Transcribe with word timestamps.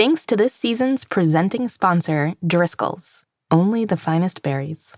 Thanks 0.00 0.24
to 0.28 0.34
this 0.34 0.54
season's 0.54 1.04
presenting 1.04 1.68
sponsor, 1.68 2.32
Driscoll's. 2.46 3.26
Only 3.50 3.84
the 3.84 3.98
finest 3.98 4.40
berries. 4.40 4.96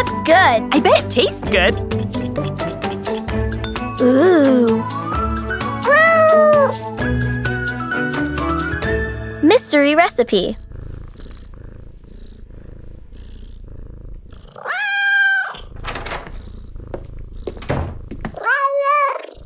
Looks 0.00 0.22
good. 0.22 0.34
I 0.72 0.80
bet 0.80 1.04
it 1.04 1.10
tastes 1.10 1.44
good. 1.50 1.74
Ooh. 4.00 4.82
Mystery 9.46 9.94
recipe. 9.94 10.56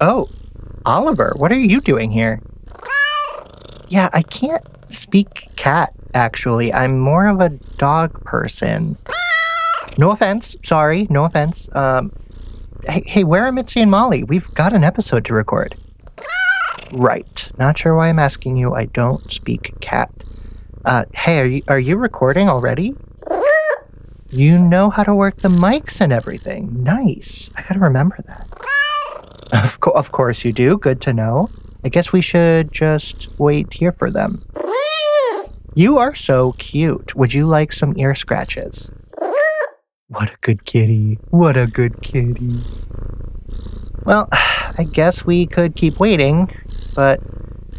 Oh, 0.01 0.29
Oliver, 0.87 1.33
what 1.35 1.51
are 1.51 1.59
you 1.59 1.81
doing 1.81 2.13
here? 2.13 2.41
Yeah, 3.89 4.09
I 4.13 4.23
can't 4.23 4.63
speak 4.89 5.49
cat, 5.57 5.93
actually. 6.15 6.73
I'm 6.73 7.01
more 7.01 7.27
of 7.27 7.41
a 7.41 7.49
dog 7.49 8.23
person. 8.23 8.97
No 9.99 10.11
offense. 10.11 10.57
Sorry, 10.65 11.07
no 11.11 11.25
offense. 11.25 11.69
Um, 11.73 12.13
hey, 12.89 13.03
hey, 13.07 13.25
where 13.25 13.45
are 13.45 13.53
Mitzi 13.53 13.81
and 13.81 13.91
Molly? 13.91 14.25
We've 14.25 14.53
got 14.55 14.73
an 14.73 14.85
episode 14.85 15.25
to 15.27 15.35
record. 15.35 15.77
Right. 16.93 17.51
Not 17.59 17.79
sure 17.79 17.95
why 17.95 18.09
I'm 18.09 18.19
asking 18.19 18.57
you. 18.57 18.75
I 18.75 18.87
don't 18.87 19.33
speak 19.33 19.79
cat. 19.81 20.11
Uh, 20.85 21.05
hey, 21.15 21.41
are 21.41 21.47
you, 21.47 21.63
are 21.69 21.79
you 21.79 21.97
recording 21.97 22.49
already? 22.49 22.95
You 24.31 24.59
know 24.59 24.91
how 24.91 25.05
to 25.05 25.15
work 25.15 25.37
the 25.39 25.49
mics 25.49 26.01
and 26.01 26.13
everything. 26.13 26.83
Nice. 26.83 27.51
I 27.57 27.63
gotta 27.63 27.81
remember 27.81 28.19
that. 28.27 28.49
Of, 29.65 29.81
co- 29.81 29.93
of 29.93 30.11
course 30.13 30.45
you 30.45 30.53
do. 30.53 30.77
Good 30.79 31.01
to 31.03 31.13
know. 31.13 31.49
I 31.85 31.89
guess 31.89 32.13
we 32.13 32.21
should 32.21 32.73
just 32.73 33.29
wait 33.39 33.73
here 33.73 33.93
for 33.93 34.11
them. 34.11 34.45
You 35.75 35.99
are 35.99 36.15
so 36.15 36.53
cute. 36.53 37.15
Would 37.15 37.35
you 37.35 37.47
like 37.47 37.73
some 37.73 37.97
ear 37.99 38.15
scratches? 38.15 38.91
What 40.09 40.29
a 40.29 40.37
good 40.43 40.65
kitty. 40.65 41.19
What 41.31 41.57
a 41.57 41.67
good 41.67 42.03
kitty. 42.03 42.61
Well, 44.05 44.29
I 44.33 44.87
guess 44.91 45.25
we 45.25 45.47
could 45.47 45.77
keep 45.77 45.99
waiting, 45.99 46.55
but 46.95 47.21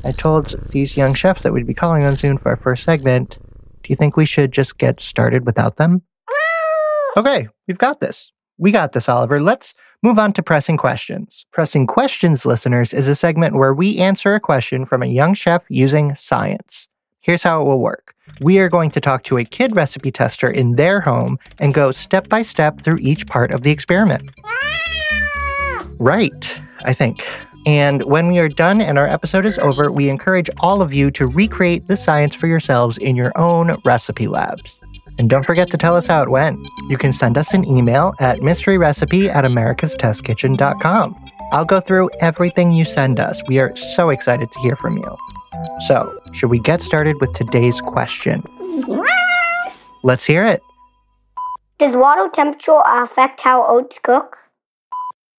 I 0.03 0.11
told 0.11 0.55
these 0.69 0.97
young 0.97 1.13
chefs 1.13 1.43
that 1.43 1.53
we'd 1.53 1.67
be 1.67 1.73
calling 1.73 2.01
them 2.01 2.15
soon 2.15 2.37
for 2.37 2.49
our 2.49 2.57
first 2.57 2.83
segment. 2.83 3.37
Do 3.83 3.91
you 3.91 3.95
think 3.95 4.17
we 4.17 4.25
should 4.25 4.51
just 4.51 4.77
get 4.77 4.99
started 4.99 5.45
without 5.45 5.77
them? 5.77 6.01
Ah! 6.29 7.19
Okay, 7.19 7.47
we've 7.67 7.77
got 7.77 7.99
this. 7.99 8.31
We 8.57 8.71
got 8.71 8.93
this, 8.93 9.07
Oliver. 9.07 9.39
Let's 9.39 9.73
move 10.01 10.17
on 10.17 10.33
to 10.33 10.43
pressing 10.43 10.77
questions. 10.77 11.45
Pressing 11.51 11.85
questions, 11.85 12.45
listeners, 12.45 12.93
is 12.93 13.07
a 13.07 13.15
segment 13.15 13.55
where 13.55 13.73
we 13.73 13.97
answer 13.97 14.33
a 14.33 14.39
question 14.39 14.85
from 14.85 15.03
a 15.03 15.08
young 15.08 15.33
chef 15.33 15.64
using 15.69 16.15
science. 16.15 16.87
Here's 17.25 17.41
how 17.41 17.59
it 17.59 17.65
will 17.65 17.80
work. 17.80 18.13
We 18.39 18.59
are 18.59 18.69
going 18.69 18.91
to 18.91 19.02
talk 19.02 19.23
to 19.23 19.39
a 19.39 19.45
kid 19.45 19.75
recipe 19.75 20.11
tester 20.11 20.47
in 20.47 20.75
their 20.75 21.02
home 21.02 21.39
and 21.58 21.73
go 21.73 21.91
step 21.91 22.30
by 22.30 22.43
step 22.43 22.81
through 22.81 22.99
each 22.99 23.25
part 23.25 23.49
of 23.49 23.63
the 23.63 23.71
experiment. 23.71 24.30
Right, 25.97 26.61
I 26.83 26.93
think. 26.93 27.27
And 27.65 28.03
when 28.03 28.27
we 28.27 28.37
are 28.37 28.47
done 28.47 28.80
and 28.80 28.99
our 28.99 29.08
episode 29.08 29.47
is 29.47 29.58
over, 29.58 29.91
we 29.91 30.08
encourage 30.08 30.52
all 30.59 30.83
of 30.83 30.93
you 30.93 31.09
to 31.11 31.25
recreate 31.25 31.87
the 31.87 31.97
science 31.97 32.35
for 32.35 32.45
yourselves 32.45 32.99
in 32.99 33.15
your 33.15 33.35
own 33.35 33.81
recipe 33.83 34.27
labs. 34.27 34.80
And 35.17 35.27
don't 35.27 35.47
forget 35.47 35.71
to 35.71 35.77
tell 35.77 35.95
us 35.95 36.05
how 36.05 36.21
it 36.21 36.30
went. 36.30 36.59
You 36.89 36.97
can 36.99 37.11
send 37.11 37.39
us 37.39 37.55
an 37.55 37.65
email 37.65 38.14
at 38.19 38.41
mysteryrecipe 38.41 39.33
at 39.33 39.45
americastestkitchen.com. 39.45 41.31
I'll 41.52 41.65
go 41.65 41.80
through 41.80 42.11
everything 42.21 42.71
you 42.71 42.85
send 42.85 43.19
us. 43.19 43.41
We 43.47 43.58
are 43.58 43.75
so 43.75 44.11
excited 44.11 44.52
to 44.52 44.59
hear 44.59 44.75
from 44.75 44.95
you. 44.97 45.17
So, 45.88 46.20
should 46.33 46.49
we 46.49 46.60
get 46.60 46.82
started 46.82 47.20
with 47.20 47.33
today's 47.33 47.82
question? 47.82 48.43
Let's 50.04 50.26
hear 50.26 50.45
it. 50.45 50.61
Does 51.80 51.95
water 51.95 52.30
temperature 52.33 52.80
affect 52.86 53.42
how 53.42 53.65
oats 53.67 53.98
cook? 54.04 54.38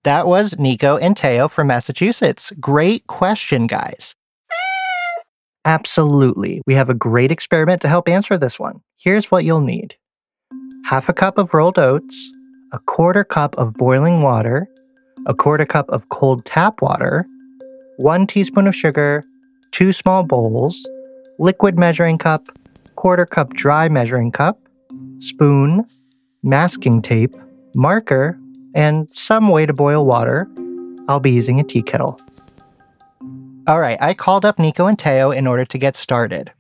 That 0.05 0.27
was 0.27 0.59
Nico 0.59 0.97
and 0.99 1.17
Teo 1.17 1.49
from 1.49 1.67
Massachusetts. 1.69 2.53
Great 2.61 3.07
question, 3.07 3.67
guys. 3.67 4.15
Absolutely. 5.65 6.63
We 6.67 6.75
have 6.75 6.89
a 6.89 6.95
great 6.95 7.33
experiment 7.33 7.83
to 7.83 7.89
help 7.89 8.09
answer 8.09 8.39
this 8.39 8.59
one. 8.59 8.83
Here's 8.99 9.31
what 9.31 9.45
you'll 9.45 9.61
need 9.61 9.97
half 10.85 11.09
a 11.09 11.13
cup 11.13 11.39
of 11.39 11.53
rolled 11.53 11.79
oats, 11.79 12.17
a 12.73 12.79
quarter 12.79 13.25
cup 13.25 13.59
of 13.59 13.75
boiling 13.75 14.23
water, 14.23 14.69
a 15.27 15.35
quarter 15.35 15.67
cup 15.67 15.89
of 15.91 16.09
cold 16.11 16.45
tap 16.45 16.81
water, 16.81 17.27
one 17.97 18.29
teaspoon 18.29 18.69
of 18.69 18.77
sugar, 18.77 19.25
two 19.73 19.93
small 19.93 20.23
bowls, 20.23 20.89
liquid 21.39 21.79
measuring 21.79 22.19
cup, 22.19 22.47
quarter 22.97 23.27
cup 23.27 23.53
dry 23.55 23.89
measuring 23.89 24.33
cup, 24.33 24.59
spoon, 25.19 25.85
masking 26.43 27.03
tape, 27.03 27.35
marker, 27.75 28.39
and 28.75 29.09
some 29.13 29.49
way 29.49 29.67
to 29.67 29.73
boil 29.73 30.05
water. 30.07 30.49
I'll 31.09 31.21
be 31.21 31.31
using 31.31 31.61
a 31.61 31.65
tea 31.65 31.83
kettle. 31.83 32.21
All 33.67 33.81
right, 33.81 33.99
I 34.01 34.15
called 34.15 34.45
up 34.45 34.59
Nico 34.59 34.87
and 34.87 34.99
Teo 34.99 35.31
in 35.31 35.47
order 35.47 35.65
to 35.65 35.79
get 35.79 35.97
started. 35.97 36.53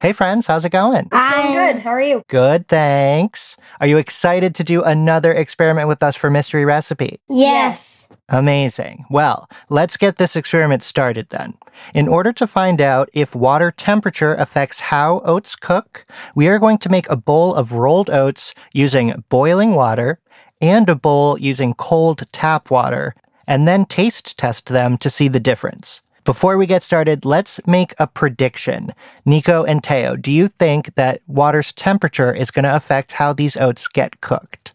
Hey, 0.00 0.12
friends, 0.12 0.46
how's 0.46 0.64
it 0.64 0.70
going? 0.70 1.08
I'm 1.10 1.52
good. 1.54 1.82
How 1.82 1.90
are 1.90 2.00
you? 2.00 2.22
Good, 2.28 2.68
thanks. 2.68 3.56
Are 3.80 3.88
you 3.88 3.98
excited 3.98 4.54
to 4.54 4.62
do 4.62 4.84
another 4.84 5.32
experiment 5.32 5.88
with 5.88 6.04
us 6.04 6.14
for 6.14 6.30
Mystery 6.30 6.64
Recipe? 6.64 7.18
Yes. 7.28 8.07
Amazing. 8.30 9.06
Well, 9.08 9.48
let's 9.70 9.96
get 9.96 10.18
this 10.18 10.36
experiment 10.36 10.82
started 10.82 11.30
then. 11.30 11.54
In 11.94 12.08
order 12.08 12.32
to 12.34 12.46
find 12.46 12.80
out 12.80 13.08
if 13.14 13.34
water 13.34 13.70
temperature 13.70 14.34
affects 14.34 14.80
how 14.80 15.20
oats 15.24 15.56
cook, 15.56 16.04
we 16.34 16.46
are 16.48 16.58
going 16.58 16.78
to 16.78 16.90
make 16.90 17.08
a 17.08 17.16
bowl 17.16 17.54
of 17.54 17.72
rolled 17.72 18.10
oats 18.10 18.54
using 18.74 19.24
boiling 19.30 19.74
water 19.74 20.18
and 20.60 20.90
a 20.90 20.96
bowl 20.96 21.38
using 21.38 21.72
cold 21.72 22.24
tap 22.32 22.70
water, 22.70 23.14
and 23.46 23.66
then 23.66 23.86
taste 23.86 24.36
test 24.36 24.66
them 24.66 24.98
to 24.98 25.08
see 25.08 25.28
the 25.28 25.40
difference. 25.40 26.02
Before 26.24 26.58
we 26.58 26.66
get 26.66 26.82
started, 26.82 27.24
let's 27.24 27.58
make 27.66 27.94
a 27.98 28.06
prediction. 28.06 28.92
Nico 29.24 29.64
and 29.64 29.82
Teo, 29.82 30.16
do 30.16 30.30
you 30.30 30.48
think 30.48 30.94
that 30.96 31.22
water's 31.26 31.72
temperature 31.72 32.34
is 32.34 32.50
going 32.50 32.64
to 32.64 32.76
affect 32.76 33.12
how 33.12 33.32
these 33.32 33.56
oats 33.56 33.88
get 33.88 34.20
cooked? 34.20 34.74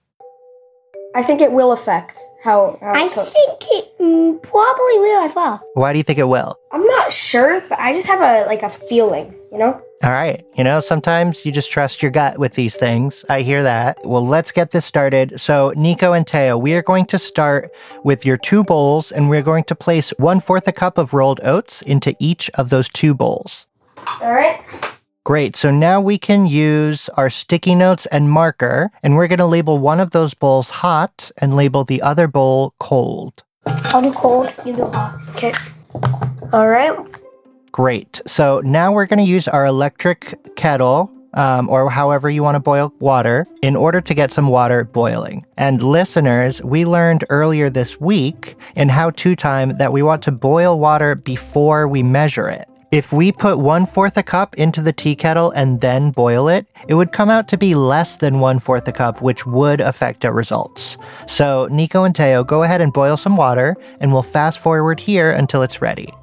I 1.16 1.22
think 1.22 1.42
it 1.42 1.52
will 1.52 1.72
affect 1.72 2.20
how, 2.44 2.78
how 2.82 2.94
I 2.94 3.06
it 3.06 3.12
think 3.12 3.64
it 3.72 3.98
mm, 4.00 4.42
probably 4.42 5.00
will 5.00 5.22
as 5.22 5.36
well. 5.36 5.62
Why 5.76 5.94
do 5.94 6.00
you 6.00 6.04
think 6.04 6.18
it 6.18 6.28
will? 6.28 6.60
I'm 6.72 6.86
not 6.86 7.14
sure, 7.14 7.62
but 7.62 7.80
I 7.80 7.94
just 7.94 8.08
have 8.08 8.20
a 8.20 8.48
like 8.48 8.64
a 8.64 8.70
feeling, 8.70 9.34
you 9.52 9.60
know? 9.60 9.80
All 10.04 10.12
right. 10.12 10.44
You 10.56 10.64
know, 10.64 10.80
sometimes 10.80 11.46
you 11.46 11.52
just 11.52 11.72
trust 11.72 12.02
your 12.02 12.12
gut 12.12 12.38
with 12.40 12.56
these 12.56 12.76
things. 12.76 13.24
I 13.30 13.42
hear 13.42 13.64
that. 13.64 13.98
Well, 14.04 14.26
let's 14.26 14.52
get 14.52 14.72
this 14.72 14.86
started. 14.86 15.40
So, 15.40 15.72
Nico 15.78 16.12
and 16.12 16.28
Teo, 16.28 16.58
we 16.58 16.74
are 16.74 16.82
going 16.82 17.06
to 17.06 17.20
start 17.20 17.72
with 18.04 18.26
your 18.26 18.36
two 18.36 18.64
bowls 18.64 19.12
and 19.12 19.30
we're 19.30 19.42
going 19.44 19.64
to 19.66 19.76
place 19.76 20.10
one 20.18 20.42
fourth 20.42 20.68
a 20.68 20.74
cup 20.74 20.98
of 20.98 21.14
rolled 21.14 21.40
oats 21.44 21.82
into 21.84 22.16
each 22.20 22.50
of 22.56 22.70
those 22.70 22.90
two 22.90 23.14
bowls. 23.14 23.68
All 24.20 24.34
right. 24.34 24.62
Great. 25.26 25.56
So 25.56 25.72
now 25.72 26.02
we 26.02 26.18
can 26.18 26.48
use 26.48 27.08
our 27.10 27.30
sticky 27.30 27.76
notes 27.76 28.06
and 28.08 28.30
marker, 28.30 28.92
and 29.04 29.16
we're 29.16 29.28
going 29.28 29.40
to 29.40 29.46
label 29.46 29.80
one 29.80 30.02
of 30.02 30.12
those 30.12 30.34
bowls 30.34 30.70
hot 30.70 31.32
and 31.38 31.56
label 31.56 31.86
the 31.86 32.02
other 32.02 32.28
bowl 32.28 32.74
cold. 32.80 33.42
I'll 33.66 34.02
do 34.02 34.12
cold. 34.12 34.54
You 34.66 34.74
do 34.74 34.86
hot. 34.86 35.22
Okay. 35.30 35.54
All 36.52 36.68
right. 36.68 36.94
Great. 37.72 38.22
So 38.28 38.62
now 38.66 38.92
we're 38.92 39.06
going 39.06 39.26
to 39.26 39.32
use 39.32 39.48
our 39.48 39.66
electric 39.66 40.56
kettle. 40.56 41.10
Um, 41.36 41.68
or 41.68 41.90
however 41.90 42.30
you 42.30 42.44
want 42.44 42.54
to 42.54 42.60
boil 42.60 42.94
water 43.00 43.48
in 43.64 43.76
order 43.76 44.02
to 44.02 44.14
get 44.14 44.30
some 44.30 44.50
water 44.50 44.84
boiling. 44.84 45.44
And 45.58 45.82
listeners, 45.82 46.62
we 46.62 46.86
learned 46.86 47.26
earlier 47.32 47.72
this 47.72 48.00
week 48.00 48.56
in 48.76 48.88
How 48.88 49.10
To 49.10 49.36
Time 49.36 49.76
that 49.80 49.92
we 49.92 50.04
want 50.04 50.22
to 50.26 50.32
boil 50.32 50.80
water 50.80 51.16
before 51.16 51.88
we 51.88 52.04
measure 52.04 52.48
it. 52.48 52.70
If 52.94 53.12
we 53.12 53.32
put 53.32 53.58
one 53.58 53.88
fourth 53.88 54.18
a 54.18 54.22
cup 54.22 54.54
into 54.54 54.80
the 54.80 54.94
tea 54.94 55.16
kettle 55.16 55.50
and 55.50 55.82
then 55.82 56.12
boil 56.12 56.48
it, 56.48 56.68
it 56.88 56.94
would 56.94 57.12
come 57.12 57.28
out 57.28 57.48
to 57.48 57.58
be 57.58 57.74
less 57.74 58.18
than 58.18 58.40
one 58.40 58.60
fourth 58.60 58.88
a 58.88 58.92
cup, 58.92 59.20
which 59.20 59.48
would 59.48 59.82
affect 59.82 60.24
our 60.24 60.32
results. 60.32 60.96
So, 61.26 61.68
Nico 61.72 62.04
and 62.04 62.16
Teo, 62.16 62.44
go 62.44 62.62
ahead 62.62 62.82
and 62.82 62.94
boil 62.94 63.18
some 63.18 63.36
water, 63.36 63.76
and 64.00 64.14
we'll 64.14 64.22
fast 64.22 64.60
forward 64.60 65.00
here 65.00 65.32
until 65.32 65.64
it's 65.64 65.82
ready. 65.82 66.14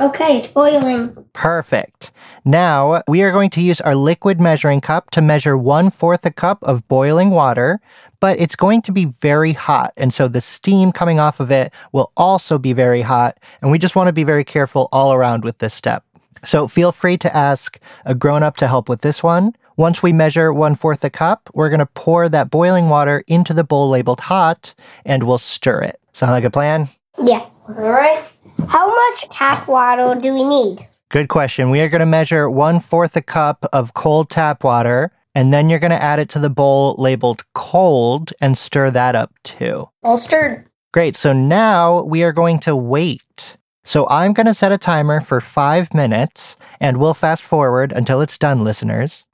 Okay, 0.00 0.38
it's 0.38 0.48
boiling. 0.48 1.14
Perfect. 1.34 2.12
Now 2.46 3.02
we 3.06 3.20
are 3.22 3.32
going 3.32 3.50
to 3.50 3.60
use 3.60 3.82
our 3.82 3.94
liquid 3.94 4.40
measuring 4.40 4.80
cup 4.80 5.10
to 5.10 5.20
measure 5.20 5.58
one 5.58 5.90
fourth 5.90 6.24
a 6.24 6.30
cup 6.30 6.62
of 6.62 6.86
boiling 6.88 7.28
water, 7.28 7.78
but 8.20 8.40
it's 8.40 8.56
going 8.56 8.82
to 8.82 8.92
be 8.92 9.06
very 9.20 9.52
hot. 9.52 9.92
And 9.96 10.12
so 10.12 10.28
the 10.28 10.40
steam 10.40 10.92
coming 10.92 11.20
off 11.20 11.40
of 11.40 11.50
it 11.50 11.72
will 11.92 12.12
also 12.16 12.58
be 12.58 12.72
very 12.72 13.02
hot. 13.02 13.38
And 13.62 13.70
we 13.70 13.78
just 13.78 13.96
want 13.96 14.08
to 14.08 14.12
be 14.12 14.24
very 14.24 14.44
careful 14.44 14.88
all 14.92 15.12
around 15.12 15.44
with 15.44 15.58
this 15.58 15.74
step. 15.74 16.04
So 16.44 16.68
feel 16.68 16.92
free 16.92 17.16
to 17.18 17.36
ask 17.36 17.78
a 18.04 18.14
grown 18.14 18.42
up 18.42 18.56
to 18.58 18.68
help 18.68 18.88
with 18.88 19.00
this 19.00 19.22
one. 19.22 19.54
Once 19.76 20.02
we 20.02 20.12
measure 20.12 20.52
one 20.52 20.74
fourth 20.74 21.04
a 21.04 21.10
cup, 21.10 21.48
we're 21.54 21.68
going 21.68 21.78
to 21.78 21.86
pour 21.86 22.28
that 22.28 22.50
boiling 22.50 22.88
water 22.88 23.22
into 23.28 23.54
the 23.54 23.64
bowl 23.64 23.88
labeled 23.88 24.20
hot 24.20 24.74
and 25.04 25.22
we'll 25.24 25.38
stir 25.38 25.80
it. 25.82 26.00
Sound 26.12 26.32
like 26.32 26.44
a 26.44 26.50
plan? 26.50 26.88
Yeah. 27.22 27.46
All 27.68 27.74
right. 27.74 28.24
How 28.68 28.88
much 28.92 29.28
tap 29.30 29.68
water 29.68 30.18
do 30.20 30.34
we 30.34 30.44
need? 30.44 30.86
Good 31.10 31.28
question. 31.28 31.70
We 31.70 31.80
are 31.80 31.88
going 31.88 32.00
to 32.00 32.06
measure 32.06 32.50
one 32.50 32.80
fourth 32.80 33.16
a 33.16 33.22
cup 33.22 33.66
of 33.72 33.94
cold 33.94 34.30
tap 34.30 34.64
water, 34.64 35.12
and 35.38 35.52
then 35.52 35.70
you're 35.70 35.78
going 35.78 35.92
to 35.92 36.02
add 36.02 36.18
it 36.18 36.28
to 36.30 36.40
the 36.40 36.50
bowl 36.50 36.96
labeled 36.98 37.44
cold 37.54 38.32
and 38.40 38.58
stir 38.58 38.90
that 38.90 39.14
up 39.14 39.32
too. 39.44 39.88
All 40.02 40.18
stirred. 40.18 40.64
Great. 40.92 41.14
So 41.14 41.32
now 41.32 42.02
we 42.02 42.24
are 42.24 42.32
going 42.32 42.58
to 42.60 42.74
wait. 42.74 43.56
So 43.84 44.08
I'm 44.08 44.32
going 44.32 44.46
to 44.46 44.52
set 44.52 44.72
a 44.72 44.78
timer 44.78 45.20
for 45.20 45.40
five 45.40 45.94
minutes, 45.94 46.56
and 46.80 46.96
we'll 46.96 47.14
fast 47.14 47.44
forward 47.44 47.92
until 47.92 48.20
it's 48.20 48.36
done, 48.36 48.64
listeners. 48.64 49.26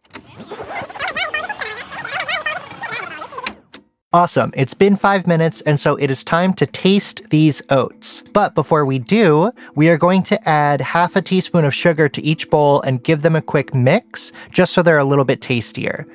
Awesome. 4.14 4.52
It's 4.54 4.74
been 4.74 4.94
five 4.94 5.26
minutes, 5.26 5.60
and 5.62 5.80
so 5.80 5.96
it 5.96 6.08
is 6.08 6.22
time 6.22 6.54
to 6.54 6.66
taste 6.66 7.30
these 7.30 7.60
oats. 7.70 8.22
But 8.32 8.54
before 8.54 8.86
we 8.86 9.00
do, 9.00 9.50
we 9.74 9.88
are 9.88 9.98
going 9.98 10.22
to 10.22 10.48
add 10.48 10.80
half 10.80 11.16
a 11.16 11.20
teaspoon 11.20 11.64
of 11.64 11.74
sugar 11.74 12.08
to 12.08 12.22
each 12.22 12.48
bowl 12.48 12.80
and 12.82 13.02
give 13.02 13.22
them 13.22 13.34
a 13.34 13.42
quick 13.42 13.74
mix, 13.74 14.30
just 14.52 14.72
so 14.72 14.82
they're 14.82 14.98
a 14.98 15.04
little 15.04 15.24
bit 15.24 15.40
tastier. 15.40 16.06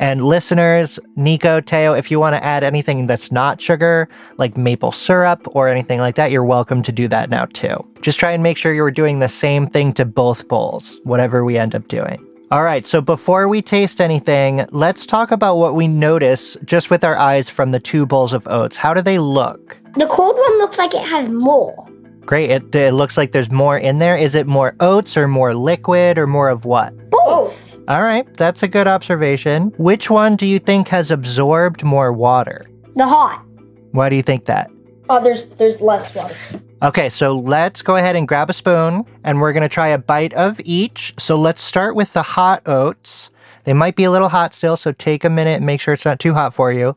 And 0.00 0.24
listeners, 0.24 0.98
Nico, 1.14 1.60
Teo, 1.60 1.92
if 1.92 2.10
you 2.10 2.18
want 2.18 2.34
to 2.34 2.42
add 2.42 2.64
anything 2.64 3.06
that's 3.06 3.30
not 3.30 3.62
sugar, 3.62 4.08
like 4.36 4.56
maple 4.56 4.90
syrup 4.90 5.46
or 5.54 5.68
anything 5.68 6.00
like 6.00 6.16
that, 6.16 6.32
you're 6.32 6.44
welcome 6.44 6.82
to 6.82 6.90
do 6.90 7.06
that 7.06 7.30
now 7.30 7.44
too. 7.44 7.76
Just 8.00 8.18
try 8.18 8.32
and 8.32 8.42
make 8.42 8.56
sure 8.56 8.74
you're 8.74 8.90
doing 8.90 9.20
the 9.20 9.28
same 9.28 9.68
thing 9.68 9.92
to 9.92 10.04
both 10.04 10.48
bowls, 10.48 11.00
whatever 11.04 11.44
we 11.44 11.56
end 11.56 11.76
up 11.76 11.86
doing. 11.86 12.23
All 12.54 12.62
right, 12.62 12.86
so 12.86 13.00
before 13.00 13.48
we 13.48 13.62
taste 13.62 14.00
anything, 14.00 14.64
let's 14.70 15.06
talk 15.06 15.32
about 15.32 15.56
what 15.56 15.74
we 15.74 15.88
notice 15.88 16.56
just 16.64 16.88
with 16.88 17.02
our 17.02 17.16
eyes 17.16 17.50
from 17.50 17.72
the 17.72 17.80
two 17.80 18.06
bowls 18.06 18.32
of 18.32 18.46
oats. 18.46 18.76
How 18.76 18.94
do 18.94 19.02
they 19.02 19.18
look? 19.18 19.76
The 19.96 20.06
cold 20.06 20.36
one 20.36 20.58
looks 20.58 20.78
like 20.78 20.94
it 20.94 21.04
has 21.04 21.28
more. 21.28 21.74
Great. 22.20 22.52
It, 22.52 22.72
it 22.72 22.94
looks 22.94 23.16
like 23.16 23.32
there's 23.32 23.50
more 23.50 23.76
in 23.76 23.98
there. 23.98 24.16
Is 24.16 24.36
it 24.36 24.46
more 24.46 24.76
oats 24.78 25.16
or 25.16 25.26
more 25.26 25.52
liquid 25.52 26.16
or 26.16 26.28
more 26.28 26.48
of 26.48 26.64
what? 26.64 26.94
Both. 27.10 27.76
All 27.88 28.02
right, 28.02 28.24
that's 28.36 28.62
a 28.62 28.68
good 28.68 28.86
observation. 28.86 29.72
Which 29.76 30.08
one 30.08 30.36
do 30.36 30.46
you 30.46 30.60
think 30.60 30.86
has 30.86 31.10
absorbed 31.10 31.82
more 31.82 32.12
water? 32.12 32.66
The 32.94 33.08
hot. 33.08 33.44
Why 33.90 34.08
do 34.08 34.14
you 34.14 34.22
think 34.22 34.44
that? 34.44 34.70
Oh, 35.08 35.20
there's 35.20 35.46
there's 35.56 35.80
less 35.80 36.14
water. 36.14 36.36
Okay, 36.84 37.08
so 37.08 37.38
let's 37.38 37.80
go 37.80 37.96
ahead 37.96 38.14
and 38.14 38.28
grab 38.28 38.50
a 38.50 38.52
spoon 38.52 39.06
and 39.24 39.40
we're 39.40 39.54
going 39.54 39.62
to 39.62 39.70
try 39.70 39.88
a 39.88 39.96
bite 39.96 40.34
of 40.34 40.60
each. 40.64 41.14
So 41.18 41.34
let's 41.34 41.62
start 41.62 41.96
with 41.96 42.12
the 42.12 42.22
hot 42.22 42.60
oats. 42.68 43.30
They 43.64 43.72
might 43.72 43.96
be 43.96 44.04
a 44.04 44.10
little 44.10 44.28
hot 44.28 44.52
still, 44.52 44.76
so 44.76 44.92
take 44.92 45.24
a 45.24 45.30
minute 45.30 45.56
and 45.56 45.64
make 45.64 45.80
sure 45.80 45.94
it's 45.94 46.04
not 46.04 46.20
too 46.20 46.34
hot 46.34 46.52
for 46.52 46.70
you. 46.70 46.94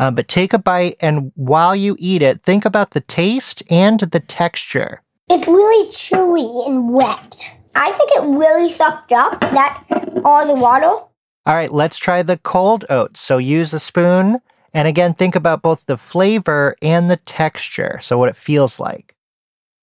Uh, 0.00 0.10
but 0.10 0.26
take 0.26 0.52
a 0.52 0.58
bite, 0.58 0.96
and 1.00 1.30
while 1.36 1.76
you 1.76 1.94
eat 2.00 2.22
it, 2.22 2.42
think 2.42 2.64
about 2.64 2.90
the 2.90 3.02
taste 3.02 3.62
and 3.70 4.00
the 4.00 4.18
texture. 4.18 5.00
It's 5.28 5.46
really 5.46 5.92
chewy 5.92 6.66
and 6.66 6.92
wet. 6.92 7.54
I 7.76 7.92
think 7.92 8.10
it 8.10 8.22
really 8.36 8.68
sucked 8.68 9.12
up 9.12 9.40
that 9.42 9.84
all 10.24 10.44
the 10.44 10.60
water. 10.60 10.86
All 10.86 11.06
right, 11.46 11.70
let's 11.70 11.98
try 11.98 12.24
the 12.24 12.38
cold 12.38 12.84
oats. 12.90 13.20
So 13.20 13.38
use 13.38 13.72
a 13.72 13.78
spoon, 13.78 14.40
and 14.74 14.88
again, 14.88 15.14
think 15.14 15.36
about 15.36 15.62
both 15.62 15.86
the 15.86 15.96
flavor 15.96 16.74
and 16.82 17.08
the 17.08 17.18
texture. 17.18 18.00
So, 18.02 18.18
what 18.18 18.28
it 18.28 18.36
feels 18.36 18.80
like. 18.80 19.14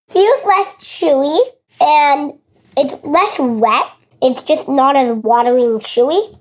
Feels 0.09 0.45
less 0.45 0.75
chewy 0.75 1.37
and 1.81 2.33
it's 2.77 2.95
less 3.03 3.37
wet. 3.39 3.87
It's 4.21 4.43
just 4.43 4.67
not 4.67 4.95
as 4.95 5.11
watery 5.17 5.63
and 5.63 5.81
chewy. 5.81 6.37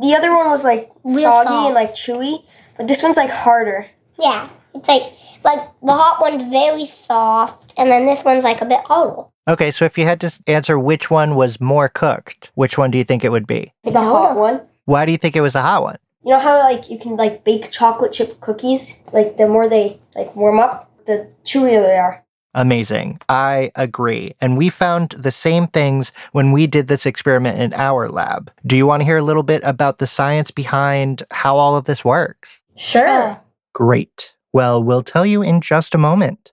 The 0.00 0.14
other 0.14 0.34
one 0.36 0.48
was 0.50 0.64
like 0.64 0.90
Real 1.04 1.22
soggy 1.22 1.48
soft. 1.48 1.66
and 1.66 1.74
like 1.74 1.94
chewy, 1.94 2.44
but 2.76 2.86
this 2.88 3.02
one's 3.02 3.16
like 3.16 3.30
harder. 3.30 3.86
Yeah, 4.20 4.48
it's 4.74 4.88
like 4.88 5.02
like 5.44 5.68
the 5.82 5.92
hot 5.92 6.18
one's 6.20 6.44
very 6.44 6.86
soft, 6.86 7.72
and 7.76 7.90
then 7.90 8.06
this 8.06 8.24
one's 8.24 8.44
like 8.44 8.60
a 8.60 8.64
bit 8.66 8.80
harder. 8.84 9.24
Okay, 9.48 9.70
so 9.72 9.84
if 9.84 9.98
you 9.98 10.04
had 10.04 10.20
to 10.20 10.30
answer 10.46 10.78
which 10.78 11.10
one 11.10 11.34
was 11.34 11.60
more 11.60 11.88
cooked, 11.88 12.52
which 12.54 12.78
one 12.78 12.90
do 12.92 12.98
you 12.98 13.04
think 13.04 13.24
it 13.24 13.30
would 13.32 13.46
be? 13.46 13.72
Like 13.84 13.94
the 13.94 14.00
hot 14.00 14.36
one. 14.36 14.60
Why 14.84 15.04
do 15.06 15.12
you 15.12 15.18
think 15.18 15.34
it 15.34 15.40
was 15.40 15.54
a 15.56 15.62
hot 15.62 15.82
one? 15.82 15.98
You 16.24 16.32
know 16.32 16.38
how 16.38 16.58
like 16.58 16.88
you 16.88 16.98
can 16.98 17.16
like 17.16 17.42
bake 17.44 17.70
chocolate 17.72 18.12
chip 18.12 18.40
cookies? 18.40 19.02
Like 19.12 19.36
the 19.38 19.48
more 19.48 19.68
they 19.68 19.98
like 20.14 20.36
warm 20.36 20.60
up, 20.60 20.88
the 21.06 21.28
chewier 21.44 21.82
they 21.82 21.96
are. 21.96 22.24
Amazing. 22.54 23.20
I 23.28 23.70
agree. 23.76 24.34
And 24.40 24.58
we 24.58 24.70
found 24.70 25.10
the 25.10 25.30
same 25.30 25.68
things 25.68 26.12
when 26.32 26.50
we 26.50 26.66
did 26.66 26.88
this 26.88 27.06
experiment 27.06 27.60
in 27.60 27.72
our 27.74 28.08
lab. 28.08 28.50
Do 28.66 28.76
you 28.76 28.86
want 28.86 29.00
to 29.00 29.04
hear 29.04 29.18
a 29.18 29.24
little 29.24 29.44
bit 29.44 29.62
about 29.64 29.98
the 29.98 30.06
science 30.06 30.50
behind 30.50 31.22
how 31.30 31.56
all 31.56 31.76
of 31.76 31.84
this 31.84 32.04
works? 32.04 32.60
Sure. 32.76 33.40
Great. 33.72 34.34
Well, 34.52 34.82
we'll 34.82 35.04
tell 35.04 35.24
you 35.24 35.42
in 35.42 35.60
just 35.60 35.94
a 35.94 35.98
moment. 35.98 36.50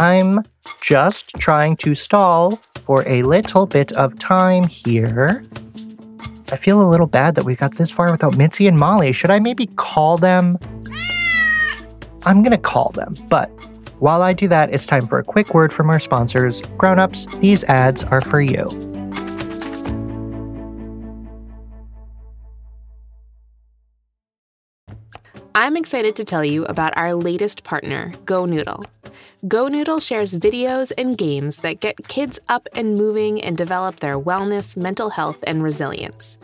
I'm 0.00 0.42
just 0.80 1.30
trying 1.38 1.76
to 1.78 1.94
stall 1.94 2.60
for 2.84 3.06
a 3.08 3.22
little 3.22 3.66
bit 3.66 3.92
of 3.92 4.18
time 4.18 4.66
here. 4.66 5.44
I 6.52 6.56
feel 6.56 6.82
a 6.82 6.88
little 6.88 7.06
bad 7.06 7.34
that 7.36 7.44
we 7.44 7.56
got 7.56 7.76
this 7.76 7.90
far 7.90 8.10
without 8.10 8.36
Mitzi 8.36 8.66
and 8.66 8.78
Molly. 8.78 9.12
Should 9.12 9.30
I 9.30 9.38
maybe 9.38 9.66
call 9.76 10.18
them? 10.18 10.58
I'm 12.24 12.42
going 12.42 12.50
to 12.50 12.58
call 12.58 12.90
them, 12.90 13.14
but 13.28 13.50
while 13.98 14.22
I 14.22 14.32
do 14.32 14.48
that, 14.48 14.72
it's 14.72 14.86
time 14.86 15.06
for 15.06 15.18
a 15.18 15.24
quick 15.24 15.54
word 15.54 15.72
from 15.72 15.90
our 15.90 16.00
sponsors. 16.00 16.60
Grown-ups, 16.78 17.26
these 17.36 17.64
ads 17.64 18.04
are 18.04 18.20
for 18.20 18.40
you. 18.40 18.68
I'm 25.54 25.76
excited 25.76 26.14
to 26.16 26.24
tell 26.24 26.44
you 26.44 26.66
about 26.66 26.96
our 26.98 27.14
latest 27.14 27.64
partner, 27.64 28.12
Go 28.26 28.44
Noodle. 28.44 28.84
Go 29.48 29.68
Noodle 29.68 30.00
shares 30.00 30.34
videos 30.34 30.92
and 30.98 31.16
games 31.16 31.58
that 31.58 31.80
get 31.80 32.08
kids 32.08 32.38
up 32.48 32.68
and 32.74 32.94
moving 32.94 33.40
and 33.42 33.56
develop 33.56 34.00
their 34.00 34.18
wellness, 34.18 34.76
mental 34.76 35.08
health, 35.08 35.38
and 35.46 35.62
resilience. 35.62 36.36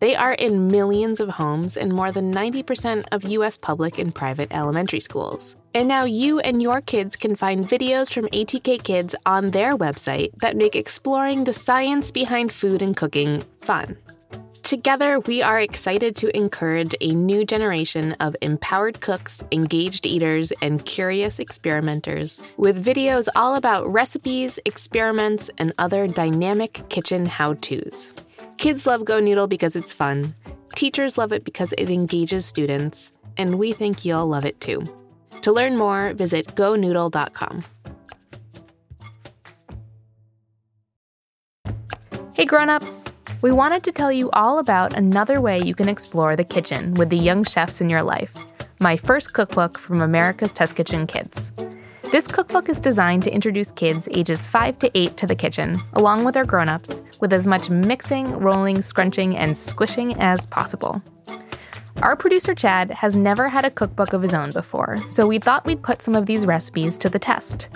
They 0.00 0.14
are 0.14 0.34
in 0.34 0.68
millions 0.68 1.18
of 1.18 1.28
homes 1.28 1.76
and 1.76 1.92
more 1.92 2.12
than 2.12 2.32
90% 2.32 3.04
of 3.10 3.24
U.S. 3.24 3.56
public 3.56 3.98
and 3.98 4.14
private 4.14 4.52
elementary 4.52 5.00
schools. 5.00 5.56
And 5.74 5.88
now 5.88 6.04
you 6.04 6.38
and 6.40 6.62
your 6.62 6.80
kids 6.80 7.16
can 7.16 7.34
find 7.34 7.64
videos 7.64 8.12
from 8.12 8.26
ATK 8.26 8.82
Kids 8.82 9.14
on 9.26 9.50
their 9.50 9.76
website 9.76 10.32
that 10.38 10.56
make 10.56 10.76
exploring 10.76 11.44
the 11.44 11.52
science 11.52 12.10
behind 12.10 12.52
food 12.52 12.80
and 12.80 12.96
cooking 12.96 13.42
fun. 13.60 13.96
Together, 14.62 15.18
we 15.20 15.40
are 15.40 15.58
excited 15.58 16.14
to 16.16 16.36
encourage 16.36 16.94
a 17.00 17.14
new 17.14 17.44
generation 17.44 18.12
of 18.20 18.36
empowered 18.42 19.00
cooks, 19.00 19.42
engaged 19.50 20.04
eaters, 20.04 20.52
and 20.60 20.84
curious 20.84 21.38
experimenters 21.38 22.42
with 22.58 22.84
videos 22.84 23.28
all 23.34 23.54
about 23.54 23.90
recipes, 23.90 24.60
experiments, 24.66 25.48
and 25.56 25.72
other 25.78 26.06
dynamic 26.06 26.82
kitchen 26.90 27.24
how 27.24 27.54
to's. 27.54 28.12
Kids 28.58 28.86
love 28.86 29.04
Go 29.04 29.20
Noodle 29.20 29.46
because 29.46 29.76
it's 29.76 29.92
fun, 29.92 30.34
teachers 30.74 31.16
love 31.18 31.32
it 31.32 31.44
because 31.44 31.72
it 31.78 31.90
engages 31.90 32.44
students, 32.44 33.12
and 33.36 33.58
we 33.58 33.72
think 33.72 34.04
you'll 34.04 34.26
love 34.26 34.44
it 34.44 34.60
too. 34.60 34.82
To 35.42 35.52
learn 35.52 35.76
more, 35.76 36.12
visit 36.14 36.48
gonoodle.com. 36.54 37.62
Hey 42.34 42.44
grown-ups! 42.44 43.04
We 43.40 43.52
wanted 43.52 43.84
to 43.84 43.92
tell 43.92 44.10
you 44.10 44.30
all 44.30 44.58
about 44.58 44.94
another 44.94 45.40
way 45.40 45.60
you 45.60 45.74
can 45.74 45.88
explore 45.88 46.34
the 46.34 46.44
kitchen 46.44 46.94
with 46.94 47.10
the 47.10 47.16
young 47.16 47.44
chefs 47.44 47.80
in 47.80 47.88
your 47.88 48.02
life. 48.02 48.32
My 48.80 48.96
first 48.96 49.32
cookbook 49.32 49.78
from 49.78 50.00
America's 50.00 50.52
Test 50.52 50.76
Kitchen 50.76 51.06
Kids. 51.06 51.52
This 52.12 52.26
cookbook 52.26 52.68
is 52.68 52.80
designed 52.80 53.24
to 53.24 53.34
introduce 53.34 53.70
kids 53.72 54.08
ages 54.12 54.46
5 54.46 54.78
to 54.78 54.90
8 54.96 55.16
to 55.16 55.26
the 55.26 55.34
kitchen, 55.34 55.76
along 55.94 56.24
with 56.24 56.34
their 56.34 56.44
grown-ups, 56.44 57.02
with 57.20 57.32
as 57.32 57.46
much 57.46 57.70
mixing, 57.70 58.30
rolling, 58.38 58.82
scrunching, 58.82 59.36
and 59.36 59.56
squishing 59.56 60.14
as 60.20 60.46
possible. 60.46 61.02
Our 62.02 62.14
producer 62.14 62.54
Chad 62.54 62.92
has 62.92 63.16
never 63.16 63.48
had 63.48 63.64
a 63.64 63.70
cookbook 63.70 64.12
of 64.12 64.22
his 64.22 64.32
own 64.32 64.52
before, 64.52 64.98
so 65.10 65.26
we 65.26 65.40
thought 65.40 65.66
we'd 65.66 65.82
put 65.82 66.00
some 66.00 66.14
of 66.14 66.26
these 66.26 66.46
recipes 66.46 66.96
to 66.98 67.08
the 67.08 67.18
test. 67.18 67.68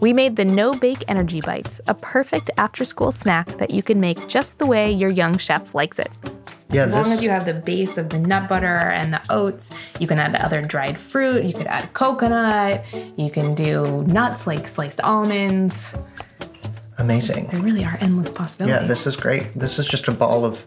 We 0.00 0.12
made 0.12 0.36
the 0.36 0.44
No 0.44 0.72
Bake 0.74 1.02
Energy 1.08 1.40
Bites, 1.40 1.80
a 1.88 1.94
perfect 1.94 2.50
after 2.58 2.84
school 2.84 3.10
snack 3.10 3.48
that 3.58 3.70
you 3.70 3.82
can 3.82 3.98
make 3.98 4.28
just 4.28 4.58
the 4.58 4.66
way 4.66 4.92
your 4.92 5.08
young 5.10 5.38
chef 5.38 5.74
likes 5.74 5.98
it. 5.98 6.10
Yeah, 6.70 6.84
As 6.84 6.92
long 6.92 7.10
as 7.10 7.22
you 7.22 7.30
have 7.30 7.46
the 7.46 7.54
base 7.54 7.98
of 7.98 8.10
the 8.10 8.18
nut 8.18 8.48
butter 8.48 8.66
and 8.66 9.12
the 9.12 9.20
oats, 9.28 9.70
you 9.98 10.06
can 10.06 10.18
add 10.20 10.36
other 10.36 10.62
dried 10.62 10.98
fruit. 10.98 11.44
You 11.44 11.52
could 11.52 11.66
add 11.66 11.92
coconut. 11.94 12.84
You 13.16 13.30
can 13.30 13.54
do 13.54 14.04
nuts 14.04 14.46
like 14.46 14.68
sliced 14.68 15.00
almonds. 15.00 15.92
Amazing. 17.00 17.46
There 17.48 17.60
really 17.60 17.84
are 17.84 17.98
endless 18.00 18.32
possibilities. 18.32 18.82
Yeah, 18.82 18.86
this 18.86 19.06
is 19.06 19.16
great. 19.16 19.52
This 19.54 19.78
is 19.78 19.86
just 19.86 20.08
a 20.08 20.12
ball 20.12 20.44
of 20.44 20.64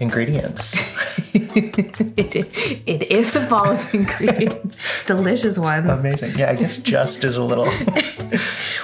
ingredients. 0.00 0.74
it, 1.34 2.82
it 2.86 3.10
is 3.10 3.36
a 3.36 3.46
ball 3.46 3.70
of 3.70 3.94
ingredients, 3.94 4.84
delicious 5.06 5.58
ones. 5.58 5.88
amazing. 5.88 6.32
Yeah, 6.36 6.50
I 6.50 6.54
guess 6.56 6.78
just 6.94 7.24
is 7.24 7.36
a 7.36 7.42
little. 7.44 7.68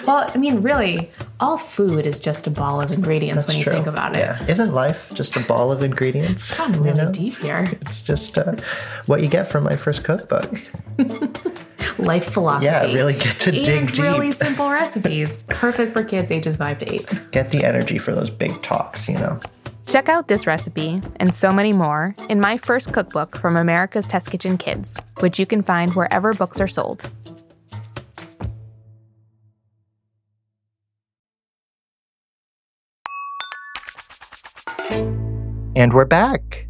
Well, 0.06 0.30
I 0.34 0.38
mean, 0.38 0.62
really, 0.62 1.10
all 1.40 1.58
food 1.58 2.06
is 2.06 2.20
just 2.20 2.46
a 2.46 2.50
ball 2.50 2.80
of 2.80 2.92
ingredients 2.92 3.46
when 3.46 3.56
you 3.58 3.64
true. 3.64 3.72
think 3.72 3.86
about 3.86 4.14
it. 4.14 4.20
Yeah, 4.20 4.44
isn't 4.46 4.72
life 4.72 5.10
just 5.14 5.36
a 5.36 5.40
ball 5.40 5.70
of 5.72 5.82
ingredients? 5.82 6.50
It's 6.50 6.58
Gotten 6.58 6.74
you 6.74 6.80
really 6.82 7.04
know? 7.04 7.12
deep 7.12 7.36
here. 7.36 7.68
It's 7.82 8.02
just 8.02 8.38
uh, 8.38 8.54
what 9.06 9.20
you 9.20 9.28
get 9.28 9.48
from 9.48 9.64
my 9.64 9.76
first 9.76 10.04
cookbook. 10.04 10.50
Life 11.98 12.30
philosophy. 12.30 12.66
Yeah, 12.66 12.92
really 12.92 13.14
get 13.14 13.38
to 13.40 13.54
and 13.54 13.64
dig 13.64 13.92
deep. 13.92 14.02
really 14.02 14.32
simple 14.32 14.68
recipes. 14.70 15.42
Perfect 15.48 15.92
for 15.92 16.04
kids 16.04 16.30
ages 16.30 16.56
5 16.56 16.78
to 16.80 16.94
8. 16.94 17.30
Get 17.32 17.50
the 17.50 17.64
energy 17.64 17.98
for 17.98 18.14
those 18.14 18.30
big 18.30 18.62
talks, 18.62 19.08
you 19.08 19.16
know. 19.16 19.38
Check 19.86 20.08
out 20.08 20.28
this 20.28 20.46
recipe 20.46 21.02
and 21.16 21.34
so 21.34 21.50
many 21.52 21.72
more 21.72 22.14
in 22.28 22.40
my 22.40 22.56
first 22.56 22.92
cookbook 22.92 23.36
from 23.36 23.56
America's 23.56 24.06
Test 24.06 24.30
Kitchen 24.30 24.56
Kids, 24.56 24.98
which 25.20 25.38
you 25.38 25.46
can 25.46 25.62
find 25.62 25.92
wherever 25.94 26.32
books 26.32 26.60
are 26.60 26.68
sold. 26.68 27.10
And 35.74 35.92
we're 35.94 36.04
back. 36.04 36.66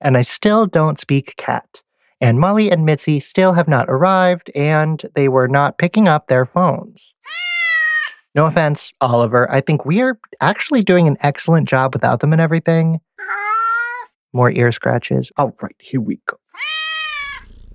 and 0.00 0.16
I 0.16 0.22
still 0.22 0.66
don't 0.66 0.98
speak 0.98 1.34
cat. 1.36 1.82
And 2.20 2.40
Molly 2.40 2.70
and 2.70 2.84
Mitzi 2.84 3.20
still 3.20 3.52
have 3.52 3.68
not 3.68 3.88
arrived, 3.88 4.50
and 4.54 5.02
they 5.14 5.28
were 5.28 5.48
not 5.48 5.78
picking 5.78 6.08
up 6.08 6.26
their 6.26 6.46
phones. 6.46 7.14
No 8.34 8.46
offense, 8.46 8.92
Oliver. 9.00 9.50
I 9.50 9.60
think 9.60 9.84
we 9.84 10.00
are 10.00 10.18
actually 10.40 10.82
doing 10.82 11.06
an 11.08 11.16
excellent 11.20 11.68
job 11.68 11.94
without 11.94 12.20
them 12.20 12.32
and 12.32 12.40
everything. 12.40 13.00
More 14.32 14.50
ear 14.50 14.72
scratches. 14.72 15.32
All 15.36 15.56
right, 15.62 15.74
here 15.78 16.00
we 16.00 16.20
go. 16.26 16.36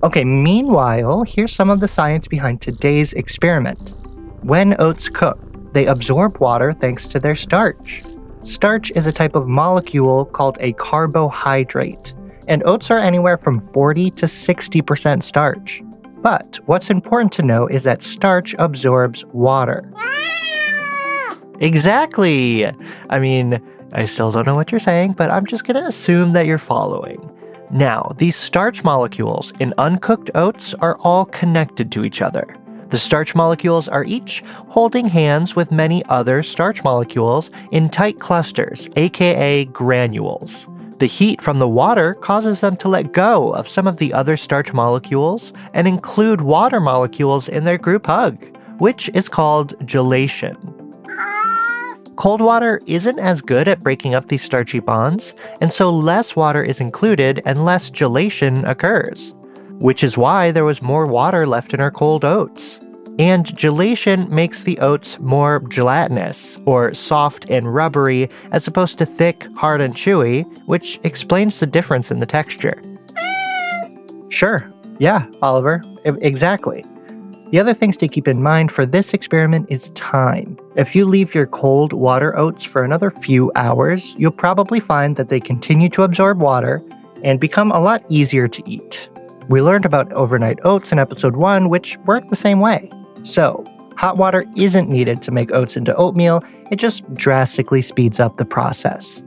Okay, 0.03 0.25
meanwhile, 0.25 1.23
here's 1.23 1.53
some 1.53 1.69
of 1.69 1.79
the 1.79 1.87
science 1.87 2.27
behind 2.27 2.61
today's 2.61 3.13
experiment. 3.13 3.93
When 4.43 4.75
oats 4.79 5.07
cook, 5.07 5.39
they 5.73 5.87
absorb 5.87 6.39
water 6.39 6.73
thanks 6.73 7.07
to 7.07 7.19
their 7.19 7.37
starch. 7.37 8.03
Starch 8.43 8.91
is 8.91 9.07
a 9.07 9.13
type 9.13 9.35
of 9.35 9.47
molecule 9.47 10.25
called 10.25 10.57
a 10.59 10.73
carbohydrate, 10.73 12.13
and 12.47 12.63
oats 12.65 12.91
are 12.91 12.99
anywhere 12.99 13.37
from 13.37 13.61
40 13.73 14.11
to 14.11 14.25
60% 14.25 15.23
starch. 15.23 15.81
But 16.21 16.59
what's 16.65 16.89
important 16.89 17.31
to 17.33 17.41
know 17.43 17.67
is 17.67 17.83
that 17.83 18.01
starch 18.01 18.55
absorbs 18.59 19.25
water. 19.25 19.91
Ah! 19.95 21.37
Exactly. 21.59 22.65
I 23.09 23.19
mean, 23.19 23.61
I 23.93 24.05
still 24.05 24.31
don't 24.31 24.45
know 24.45 24.55
what 24.55 24.71
you're 24.71 24.79
saying, 24.79 25.13
but 25.13 25.29
I'm 25.29 25.45
just 25.45 25.65
to 25.65 25.85
assume 25.85 26.33
that 26.33 26.45
you're 26.45 26.57
following. 26.57 27.29
Now, 27.71 28.11
these 28.17 28.35
starch 28.35 28.83
molecules 28.83 29.53
in 29.59 29.73
uncooked 29.77 30.29
oats 30.35 30.73
are 30.75 30.97
all 30.99 31.25
connected 31.25 31.91
to 31.93 32.03
each 32.03 32.21
other. 32.21 32.57
The 32.89 32.99
starch 32.99 33.33
molecules 33.33 33.87
are 33.87 34.03
each 34.03 34.43
holding 34.67 35.07
hands 35.07 35.55
with 35.55 35.71
many 35.71 36.05
other 36.05 36.43
starch 36.43 36.83
molecules 36.83 37.49
in 37.71 37.89
tight 37.89 38.19
clusters, 38.19 38.89
aka 38.95 39.65
granules. 39.65 40.67
The 41.03 41.07
heat 41.07 41.41
from 41.41 41.59
the 41.59 41.67
water 41.67 42.13
causes 42.13 42.61
them 42.61 42.77
to 42.77 42.87
let 42.87 43.11
go 43.11 43.53
of 43.55 43.67
some 43.67 43.87
of 43.87 43.97
the 43.97 44.13
other 44.13 44.37
starch 44.37 44.71
molecules 44.71 45.51
and 45.73 45.85
include 45.85 46.39
water 46.39 46.79
molecules 46.79 47.49
in 47.49 47.65
their 47.65 47.77
group 47.77 48.05
hug, 48.05 48.41
which 48.77 49.09
is 49.09 49.27
called 49.27 49.77
gelation. 49.79 50.55
Cold 52.15 52.39
water 52.39 52.81
isn't 52.85 53.19
as 53.19 53.41
good 53.41 53.67
at 53.67 53.83
breaking 53.83 54.15
up 54.15 54.29
these 54.29 54.43
starchy 54.43 54.79
bonds, 54.79 55.35
and 55.59 55.73
so 55.73 55.91
less 55.91 56.37
water 56.37 56.63
is 56.63 56.79
included 56.79 57.41
and 57.45 57.65
less 57.65 57.89
gelation 57.89 58.65
occurs, 58.65 59.35
which 59.79 60.05
is 60.05 60.17
why 60.17 60.51
there 60.51 60.63
was 60.63 60.81
more 60.81 61.05
water 61.05 61.45
left 61.45 61.73
in 61.73 61.81
our 61.81 61.91
cold 61.91 62.23
oats. 62.23 62.79
And 63.19 63.45
gelation 63.45 64.29
makes 64.29 64.63
the 64.63 64.79
oats 64.79 65.19
more 65.19 65.59
gelatinous, 65.69 66.59
or 66.65 66.93
soft 66.95 67.49
and 67.49 67.71
rubbery, 67.71 68.27
as 68.51 68.67
opposed 68.67 68.97
to 68.97 69.05
thick, 69.05 69.47
hard, 69.55 69.81
and 69.81 69.93
chewy, 69.93 70.45
which 70.65 70.99
explains 71.03 71.59
the 71.59 71.67
difference 71.67 72.09
in 72.09 72.19
the 72.19 72.25
texture. 72.25 72.81
Sure. 74.29 74.67
Yeah, 74.97 75.27
Oliver. 75.43 75.83
E- 76.07 76.11
exactly. 76.21 76.83
The 77.51 77.59
other 77.59 77.75
things 77.75 77.97
to 77.97 78.07
keep 78.07 78.27
in 78.27 78.41
mind 78.41 78.71
for 78.71 78.83
this 78.83 79.13
experiment 79.13 79.67
is 79.69 79.89
time. 79.91 80.57
If 80.75 80.95
you 80.95 81.05
leave 81.05 81.35
your 81.35 81.45
cold 81.45 81.93
water 81.93 82.35
oats 82.35 82.65
for 82.65 82.83
another 82.83 83.11
few 83.11 83.51
hours, 83.55 84.15
you'll 84.17 84.31
probably 84.31 84.79
find 84.79 85.17
that 85.17 85.29
they 85.29 85.39
continue 85.39 85.87
to 85.89 86.01
absorb 86.01 86.41
water 86.41 86.83
and 87.23 87.39
become 87.39 87.71
a 87.71 87.79
lot 87.79 88.03
easier 88.09 88.47
to 88.47 88.67
eat. 88.67 89.07
We 89.49 89.61
learned 89.61 89.85
about 89.85 90.11
overnight 90.13 90.57
oats 90.63 90.91
in 90.91 90.97
episode 90.97 91.35
1, 91.35 91.69
which 91.69 91.95
work 92.05 92.27
the 92.31 92.35
same 92.35 92.59
way. 92.59 92.89
So, 93.23 93.63
hot 93.97 94.17
water 94.17 94.45
isn't 94.55 94.89
needed 94.89 95.21
to 95.23 95.31
make 95.31 95.51
oats 95.51 95.77
into 95.77 95.95
oatmeal, 95.95 96.43
it 96.71 96.77
just 96.77 97.11
drastically 97.13 97.81
speeds 97.81 98.19
up 98.19 98.37
the 98.37 98.45
process. 98.45 99.23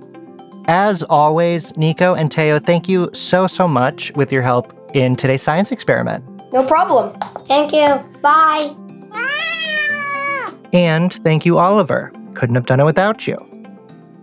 As 0.68 1.02
always, 1.04 1.76
Nico 1.76 2.14
and 2.14 2.30
Teo, 2.30 2.58
thank 2.58 2.88
you 2.88 3.08
so, 3.12 3.46
so 3.46 3.68
much 3.68 4.12
with 4.16 4.32
your 4.32 4.42
help 4.42 4.74
in 4.94 5.14
today's 5.14 5.42
science 5.42 5.70
experiment. 5.70 6.24
No 6.52 6.66
problem. 6.66 7.16
Thank 7.46 7.72
you. 7.72 7.86
Bye. 8.20 8.74
Ah! 9.12 10.54
And 10.72 11.14
thank 11.14 11.46
you, 11.46 11.58
Oliver. 11.58 12.12
Couldn't 12.34 12.56
have 12.56 12.66
done 12.66 12.80
it 12.80 12.84
without 12.84 13.26
you. 13.26 13.36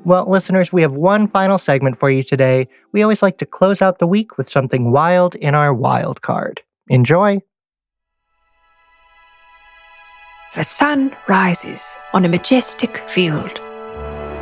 Well, 0.06 0.30
listeners, 0.30 0.74
we 0.74 0.82
have 0.82 0.92
one 0.92 1.28
final 1.28 1.58
segment 1.58 1.98
for 1.98 2.10
you 2.10 2.24
today. 2.24 2.68
We 2.92 3.02
always 3.02 3.22
like 3.22 3.38
to 3.38 3.46
close 3.46 3.82
out 3.82 4.00
the 4.00 4.08
week 4.08 4.38
with 4.38 4.50
something 4.50 4.92
wild 4.92 5.36
in 5.36 5.56
our 5.56 5.74
wild 5.74 6.22
card. 6.22 6.62
Enjoy. 6.90 7.40
The 10.56 10.64
sun 10.64 11.16
rises 11.28 11.84
on 12.14 12.26
a 12.26 12.30
majestic 12.30 12.98
field. 13.10 13.60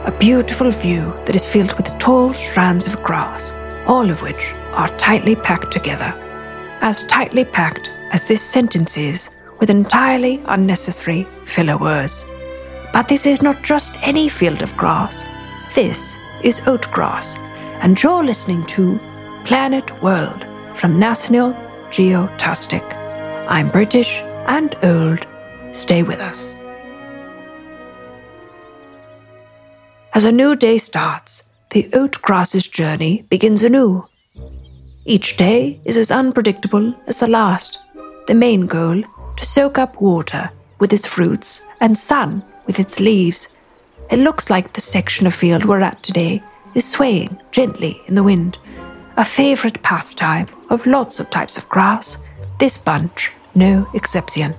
A 0.03 0.13
beautiful 0.19 0.69
view 0.69 1.13
that 1.25 1.37
is 1.37 1.45
filled 1.45 1.71
with 1.77 1.97
tall 1.99 2.33
strands 2.33 2.85
of 2.85 3.01
grass, 3.01 3.53
all 3.87 4.09
of 4.09 4.21
which 4.21 4.45
are 4.73 4.89
tightly 4.97 5.37
packed 5.37 5.71
together. 5.71 6.13
As 6.81 7.07
tightly 7.07 7.45
packed 7.45 7.89
as 8.11 8.25
this 8.25 8.41
sentence 8.41 8.97
is, 8.97 9.29
with 9.61 9.69
entirely 9.69 10.41
unnecessary 10.47 11.25
filler 11.45 11.77
words. 11.77 12.25
But 12.91 13.07
this 13.07 13.25
is 13.25 13.41
not 13.41 13.63
just 13.63 13.95
any 14.01 14.27
field 14.27 14.61
of 14.61 14.75
grass. 14.75 15.23
This 15.75 16.13
is 16.43 16.61
oat 16.67 16.91
grass, 16.91 17.37
and 17.81 18.03
you're 18.03 18.25
listening 18.25 18.65
to 18.65 18.99
Planet 19.45 20.03
World 20.03 20.45
from 20.75 20.99
National 20.99 21.53
Geotastic. 21.89 22.83
I'm 23.47 23.69
British 23.69 24.19
and 24.47 24.75
old. 24.83 25.25
Stay 25.71 26.03
with 26.03 26.19
us. 26.19 26.55
As 30.13 30.25
a 30.25 30.31
new 30.31 30.55
day 30.55 30.77
starts, 30.77 31.43
the 31.69 31.89
oat 31.93 32.21
grass's 32.21 32.67
journey 32.67 33.23
begins 33.29 33.63
anew. 33.63 34.03
Each 35.05 35.37
day 35.37 35.79
is 35.85 35.97
as 35.97 36.11
unpredictable 36.11 36.93
as 37.07 37.17
the 37.17 37.27
last. 37.27 37.79
The 38.27 38.33
main 38.33 38.67
goal 38.67 39.01
to 39.37 39.45
soak 39.45 39.77
up 39.77 40.01
water 40.01 40.51
with 40.79 40.91
its 40.91 41.17
roots 41.17 41.61
and 41.79 41.97
sun 41.97 42.43
with 42.67 42.79
its 42.79 42.99
leaves. 42.99 43.47
It 44.09 44.19
looks 44.19 44.49
like 44.49 44.73
the 44.73 44.81
section 44.81 45.25
of 45.25 45.33
field 45.33 45.65
we're 45.65 45.81
at 45.81 46.03
today 46.03 46.43
is 46.75 46.85
swaying 46.85 47.41
gently 47.51 48.01
in 48.07 48.15
the 48.15 48.23
wind. 48.23 48.57
A 49.17 49.25
favorite 49.25 49.81
pastime 49.83 50.47
of 50.69 50.85
lots 50.85 51.19
of 51.19 51.29
types 51.29 51.57
of 51.57 51.67
grass, 51.69 52.17
this 52.59 52.77
bunch 52.77 53.31
no 53.55 53.87
exception. 53.93 54.53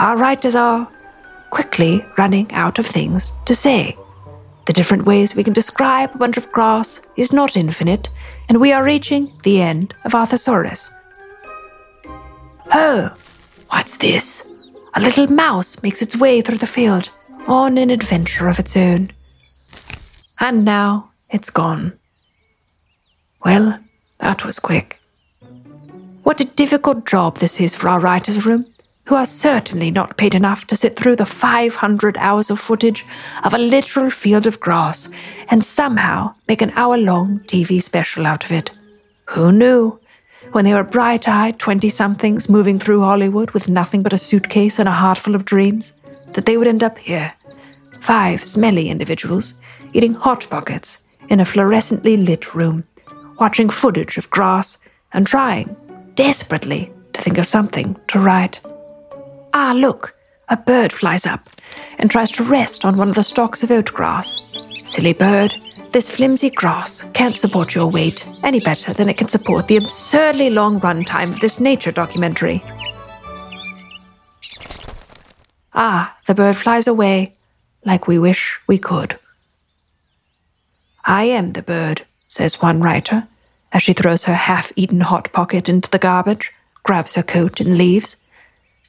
Our 0.00 0.16
writers 0.16 0.56
are 0.56 0.88
quickly 1.50 2.02
running 2.16 2.50
out 2.52 2.78
of 2.78 2.86
things 2.86 3.32
to 3.44 3.54
say. 3.54 3.94
The 4.64 4.72
different 4.72 5.04
ways 5.04 5.34
we 5.34 5.44
can 5.44 5.52
describe 5.52 6.14
a 6.14 6.18
bunch 6.18 6.38
of 6.38 6.50
grass 6.52 7.02
is 7.16 7.34
not 7.34 7.54
infinite, 7.54 8.08
and 8.48 8.62
we 8.62 8.72
are 8.72 8.82
reaching 8.82 9.30
the 9.42 9.60
end 9.60 9.92
of 10.06 10.14
our 10.14 10.26
thesaurus. 10.26 10.90
Oh, 12.72 13.12
what's 13.68 13.98
this? 13.98 14.48
A 14.94 15.02
little 15.02 15.26
mouse 15.26 15.82
makes 15.82 16.00
its 16.00 16.16
way 16.16 16.40
through 16.40 16.58
the 16.58 16.66
field 16.66 17.10
on 17.46 17.76
an 17.76 17.90
adventure 17.90 18.48
of 18.48 18.58
its 18.58 18.78
own. 18.78 19.12
And 20.40 20.64
now 20.64 21.10
it's 21.28 21.50
gone. 21.50 21.92
Well, 23.44 23.78
that 24.20 24.46
was 24.46 24.58
quick. 24.58 24.98
What 26.22 26.40
a 26.40 26.46
difficult 26.46 27.04
job 27.04 27.36
this 27.36 27.60
is 27.60 27.74
for 27.74 27.90
our 27.90 28.00
writer's 28.00 28.46
room. 28.46 28.64
Who 29.10 29.16
are 29.16 29.26
certainly 29.26 29.90
not 29.90 30.16
paid 30.16 30.36
enough 30.36 30.68
to 30.68 30.76
sit 30.76 30.94
through 30.94 31.16
the 31.16 31.26
500 31.26 32.16
hours 32.18 32.48
of 32.48 32.60
footage 32.60 33.04
of 33.42 33.52
a 33.52 33.58
literal 33.58 34.08
field 34.08 34.46
of 34.46 34.60
grass 34.60 35.08
and 35.48 35.64
somehow 35.64 36.32
make 36.46 36.62
an 36.62 36.70
hour 36.76 36.96
long 36.96 37.40
TV 37.40 37.82
special 37.82 38.24
out 38.24 38.44
of 38.44 38.52
it. 38.52 38.70
Who 39.24 39.50
knew? 39.50 39.98
When 40.52 40.64
they 40.64 40.74
were 40.74 40.84
bright 40.84 41.26
eyed 41.26 41.58
20 41.58 41.88
somethings 41.88 42.48
moving 42.48 42.78
through 42.78 43.00
Hollywood 43.00 43.50
with 43.50 43.68
nothing 43.68 44.04
but 44.04 44.12
a 44.12 44.18
suitcase 44.18 44.78
and 44.78 44.88
a 44.88 44.92
heart 44.92 45.18
full 45.18 45.34
of 45.34 45.44
dreams, 45.44 45.92
that 46.34 46.46
they 46.46 46.56
would 46.56 46.68
end 46.68 46.84
up 46.84 46.96
here. 46.96 47.34
Five 48.02 48.44
smelly 48.44 48.90
individuals 48.90 49.54
eating 49.92 50.14
Hot 50.14 50.46
Pockets 50.48 50.98
in 51.30 51.40
a 51.40 51.44
fluorescently 51.44 52.24
lit 52.24 52.54
room, 52.54 52.84
watching 53.40 53.70
footage 53.70 54.18
of 54.18 54.30
grass 54.30 54.78
and 55.12 55.26
trying, 55.26 55.74
desperately, 56.14 56.92
to 57.12 57.20
think 57.20 57.38
of 57.38 57.46
something 57.48 57.96
to 58.06 58.20
write. 58.20 58.60
Ah, 59.52 59.72
look, 59.72 60.14
a 60.48 60.56
bird 60.56 60.92
flies 60.92 61.26
up 61.26 61.50
and 61.98 62.10
tries 62.10 62.30
to 62.32 62.44
rest 62.44 62.84
on 62.84 62.96
one 62.96 63.08
of 63.08 63.14
the 63.16 63.22
stalks 63.22 63.62
of 63.62 63.70
oat 63.70 63.92
grass. 63.92 64.38
Silly 64.84 65.12
bird, 65.12 65.54
this 65.92 66.08
flimsy 66.08 66.50
grass 66.50 67.04
can't 67.14 67.36
support 67.36 67.74
your 67.74 67.86
weight 67.86 68.24
any 68.44 68.60
better 68.60 68.92
than 68.92 69.08
it 69.08 69.16
can 69.16 69.28
support 69.28 69.66
the 69.66 69.76
absurdly 69.76 70.50
long 70.50 70.80
runtime 70.80 71.30
of 71.30 71.40
this 71.40 71.58
nature 71.58 71.92
documentary. 71.92 72.62
Ah, 75.74 76.16
the 76.26 76.34
bird 76.34 76.56
flies 76.56 76.86
away 76.86 77.34
like 77.84 78.06
we 78.06 78.18
wish 78.18 78.58
we 78.66 78.78
could. 78.78 79.18
I 81.04 81.24
am 81.24 81.52
the 81.52 81.62
bird, 81.62 82.04
says 82.28 82.62
one 82.62 82.80
writer, 82.80 83.26
as 83.72 83.82
she 83.82 83.94
throws 83.94 84.24
her 84.24 84.34
half 84.34 84.72
eaten 84.76 85.00
hot 85.00 85.32
pocket 85.32 85.68
into 85.68 85.90
the 85.90 85.98
garbage, 85.98 86.52
grabs 86.82 87.14
her 87.14 87.22
coat, 87.22 87.60
and 87.60 87.78
leaves. 87.78 88.16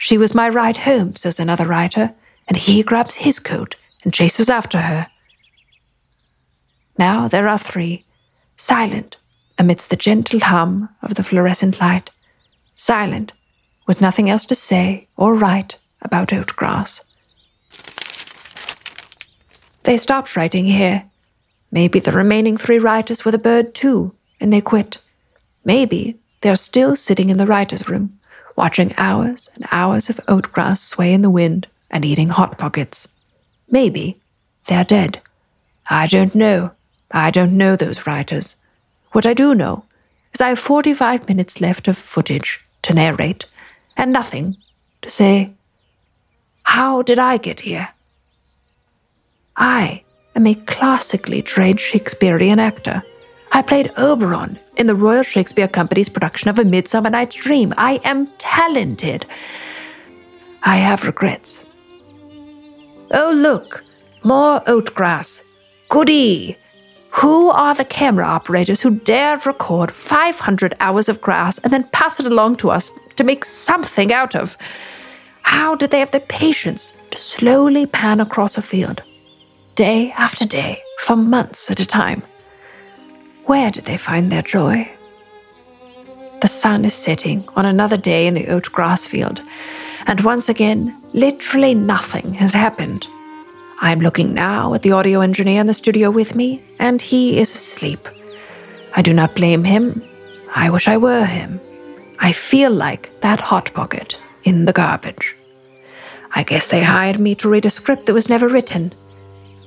She 0.02 0.18
was 0.18 0.34
my 0.34 0.50
ride 0.50 0.78
home, 0.78 1.16
says 1.16 1.40
another 1.40 1.68
writer, 1.68 2.12
and 2.48 2.58
he 2.58 2.82
grabs 2.82 3.14
his 3.14 3.38
coat 3.38 3.76
and 4.04 4.12
chases 4.12 4.50
after 4.50 4.82
her. 4.82 5.08
Now 6.98 7.28
there 7.28 7.48
are 7.48 7.60
three, 7.60 8.04
silent 8.58 9.18
amidst 9.60 9.92
the 9.92 9.96
gentle 9.96 10.40
hum 10.40 10.90
of 11.04 11.14
the 11.14 11.24
fluorescent 11.24 11.80
light, 11.80 12.10
silent, 12.78 13.32
with 13.86 14.02
nothing 14.02 14.28
else 14.28 14.44
to 14.46 14.56
say 14.56 15.08
or 15.18 15.36
write 15.36 15.78
about 16.02 16.34
oat 16.34 16.56
grass. 16.56 17.02
They 19.84 19.98
stopped 19.98 20.36
writing 20.36 20.66
here. 20.66 21.04
Maybe 21.72 22.00
the 22.00 22.12
remaining 22.12 22.58
three 22.58 22.80
writers 22.80 23.24
were 23.24 23.32
the 23.32 23.38
bird 23.38 23.76
too, 23.76 24.16
and 24.40 24.52
they 24.52 24.62
quit. 24.62 24.98
Maybe 25.64 26.20
they're 26.42 26.56
still 26.56 26.96
sitting 26.96 27.30
in 27.30 27.38
the 27.38 27.46
writer's 27.46 27.88
room, 27.88 28.18
watching 28.56 28.94
hours 28.98 29.50
and 29.56 29.68
hours 29.72 30.10
of 30.10 30.20
oat 30.28 30.52
grass 30.52 30.82
sway 30.82 31.14
in 31.14 31.22
the 31.22 31.30
wind 31.30 31.68
and 31.90 32.06
eating 32.06 32.30
hot 32.30 32.58
pockets. 32.58 33.08
Maybe 33.70 34.20
they're 34.68 34.84
dead. 34.84 35.22
I 35.90 36.08
don't 36.08 36.36
know. 36.36 36.72
I 37.12 37.32
don't 37.32 37.58
know 37.58 37.76
those 37.76 38.06
writers. 38.08 38.56
What 39.12 39.26
I 39.26 39.34
do 39.34 39.54
know 39.56 39.84
is 40.34 40.42
I 40.42 40.50
have 40.50 40.60
45 40.60 41.28
minutes 41.28 41.60
left 41.60 41.88
of 41.88 41.98
footage 41.98 42.60
to 42.84 42.94
narrate 42.94 43.46
and 43.98 44.12
nothing 44.12 44.56
to 45.02 45.10
say. 45.10 45.52
How 46.64 47.02
did 47.02 47.20
I 47.20 47.38
get 47.38 47.60
here? 47.60 47.90
I 49.58 50.04
am 50.36 50.48
a 50.48 50.56
classically 50.56 51.42
trained 51.42 51.80
Shakespearean 51.80 52.60
actor. 52.60 53.04
I 53.54 53.62
played 53.62 53.92
Oberon 53.98 54.58
in 54.78 54.88
the 54.88 54.96
Royal 54.96 55.24
Shakespeare 55.24 55.68
Company's 55.68 56.08
production 56.08 56.50
of 56.50 56.58
A 56.58 56.64
Midsummer 56.64 57.10
Night's 57.10 57.36
Dream. 57.36 57.74
I 57.78 58.00
am 58.06 58.28
talented. 58.38 59.26
I 60.64 60.78
have 60.78 61.04
regrets. 61.04 61.64
Oh, 63.12 63.34
look, 63.36 63.84
more 64.24 64.64
oat 64.68 64.94
grass. 64.96 65.44
Goody! 65.90 66.58
Who 67.10 67.50
are 67.50 67.76
the 67.76 67.84
camera 67.84 68.26
operators 68.26 68.80
who 68.80 68.96
dared 68.96 69.46
record 69.46 69.92
500 69.92 70.78
hours 70.80 71.10
of 71.10 71.20
grass 71.20 71.58
and 71.58 71.74
then 71.74 71.84
pass 71.92 72.22
it 72.22 72.26
along 72.26 72.56
to 72.58 72.72
us 72.72 72.90
to 73.18 73.26
make 73.26 73.44
something 73.44 74.14
out 74.14 74.34
of? 74.34 74.56
How 75.42 75.76
did 75.76 75.92
they 75.92 76.00
have 76.00 76.12
the 76.12 76.22
patience 76.22 76.98
to 77.12 77.18
slowly 77.18 77.86
pan 77.86 78.22
across 78.22 78.58
a 78.58 78.62
field, 78.62 79.04
day 79.76 80.14
after 80.14 80.46
day, 80.46 80.82
for 81.00 81.18
months 81.18 81.70
at 81.70 81.82
a 81.82 81.86
time? 81.86 82.24
Where 83.52 83.70
did 83.70 83.84
they 83.84 83.98
find 83.98 84.32
their 84.32 84.42
joy? 84.42 84.90
The 86.40 86.48
sun 86.48 86.86
is 86.86 86.94
setting 86.94 87.44
on 87.58 87.66
another 87.66 87.98
day 87.98 88.26
in 88.26 88.34
the 88.34 88.48
oat 88.48 88.72
grass 88.72 89.06
field, 89.06 89.42
and 90.06 90.22
once 90.22 90.48
again, 90.48 90.96
literally 91.12 91.76
nothing 91.76 92.34
has 92.36 92.54
happened. 92.54 93.06
I'm 93.82 94.00
looking 94.00 94.34
now 94.34 94.74
at 94.74 94.84
the 94.84 94.94
audio 94.94 95.20
engineer 95.20 95.60
in 95.60 95.68
the 95.68 95.74
studio 95.74 96.12
with 96.12 96.34
me, 96.34 96.64
and 96.80 97.02
he 97.02 97.38
is 97.42 97.54
asleep. 97.54 98.08
I 98.96 99.02
do 99.02 99.12
not 99.12 99.36
blame 99.36 99.66
him. 99.66 100.02
I 100.56 100.70
wish 100.70 100.88
I 100.88 100.96
were 100.96 101.26
him. 101.26 101.60
I 102.20 102.32
feel 102.32 102.72
like 102.72 103.12
that 103.20 103.42
hot 103.42 103.70
pocket 103.74 104.18
in 104.46 104.64
the 104.64 104.72
garbage. 104.72 105.36
I 106.32 106.44
guess 106.44 106.70
they 106.70 106.82
hired 106.82 107.20
me 107.20 107.36
to 107.36 107.50
read 107.50 107.66
a 107.66 107.70
script 107.70 108.06
that 108.06 108.14
was 108.14 108.30
never 108.30 108.48
written. 108.48 108.94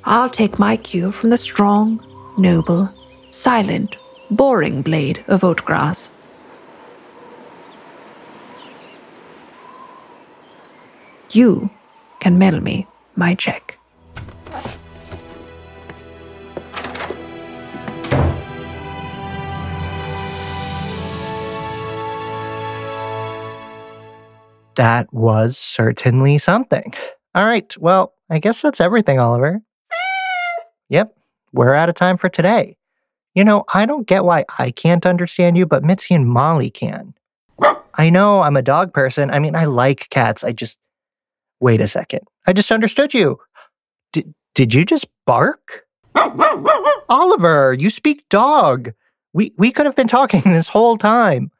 I'll 0.04 0.30
take 0.30 0.58
my 0.58 0.78
cue 0.78 1.12
from 1.12 1.28
the 1.28 1.36
strong, 1.36 2.00
noble, 2.38 2.88
silent, 3.34 3.96
boring 4.30 4.80
blade 4.80 5.24
of 5.26 5.40
oatgrass. 5.40 6.08
You 11.30 11.68
can 12.20 12.38
mail 12.38 12.60
me 12.60 12.86
my 13.16 13.34
check. 13.34 13.76
That 24.76 25.12
was 25.12 25.56
certainly 25.58 26.38
something. 26.38 26.94
All 27.34 27.44
right. 27.44 27.76
Well, 27.78 28.14
I 28.30 28.38
guess 28.38 28.62
that's 28.62 28.80
everything, 28.80 29.18
Oliver. 29.18 29.60
Ah. 29.92 30.62
Yep. 30.88 31.16
We're 31.52 31.74
out 31.74 31.88
of 31.88 31.94
time 31.94 32.16
for 32.16 32.28
today. 32.28 32.76
You 33.34 33.44
know, 33.44 33.64
I 33.74 33.84
don't 33.86 34.06
get 34.06 34.24
why 34.24 34.44
I 34.58 34.70
can't 34.70 35.04
understand 35.06 35.56
you, 35.56 35.66
but 35.66 35.84
Mitzi 35.84 36.14
and 36.14 36.28
Molly 36.28 36.70
can. 36.70 37.14
I 37.96 38.10
know 38.10 38.42
I'm 38.42 38.56
a 38.56 38.62
dog 38.62 38.92
person. 38.92 39.30
I 39.30 39.38
mean, 39.38 39.54
I 39.54 39.64
like 39.64 40.08
cats. 40.10 40.44
I 40.44 40.52
just. 40.52 40.78
Wait 41.60 41.80
a 41.80 41.88
second. 41.88 42.20
I 42.46 42.52
just 42.52 42.70
understood 42.72 43.14
you. 43.14 43.38
Did, 44.12 44.34
did 44.54 44.74
you 44.74 44.84
just 44.84 45.06
bark? 45.26 45.86
Oliver, 47.08 47.72
you 47.72 47.90
speak 47.90 48.28
dog. 48.28 48.92
We, 49.32 49.52
we 49.56 49.72
could 49.72 49.86
have 49.86 49.96
been 49.96 50.08
talking 50.08 50.40
this 50.44 50.68
whole 50.68 50.98
time. 50.98 51.50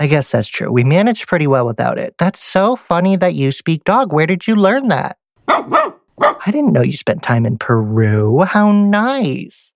I 0.00 0.06
guess 0.06 0.30
that's 0.32 0.48
true. 0.48 0.70
We 0.72 0.84
managed 0.84 1.28
pretty 1.28 1.46
well 1.46 1.66
without 1.66 1.98
it. 1.98 2.14
That's 2.18 2.42
so 2.42 2.76
funny 2.76 3.16
that 3.16 3.34
you 3.34 3.52
speak 3.52 3.84
dog. 3.84 4.12
Where 4.12 4.26
did 4.26 4.46
you 4.46 4.56
learn 4.56 4.88
that? 4.88 5.18
I 6.46 6.50
didn't 6.50 6.72
know 6.72 6.82
you 6.82 6.92
spent 6.92 7.22
time 7.22 7.46
in 7.46 7.58
Peru. 7.58 8.42
How 8.42 8.72
nice. 8.72 9.72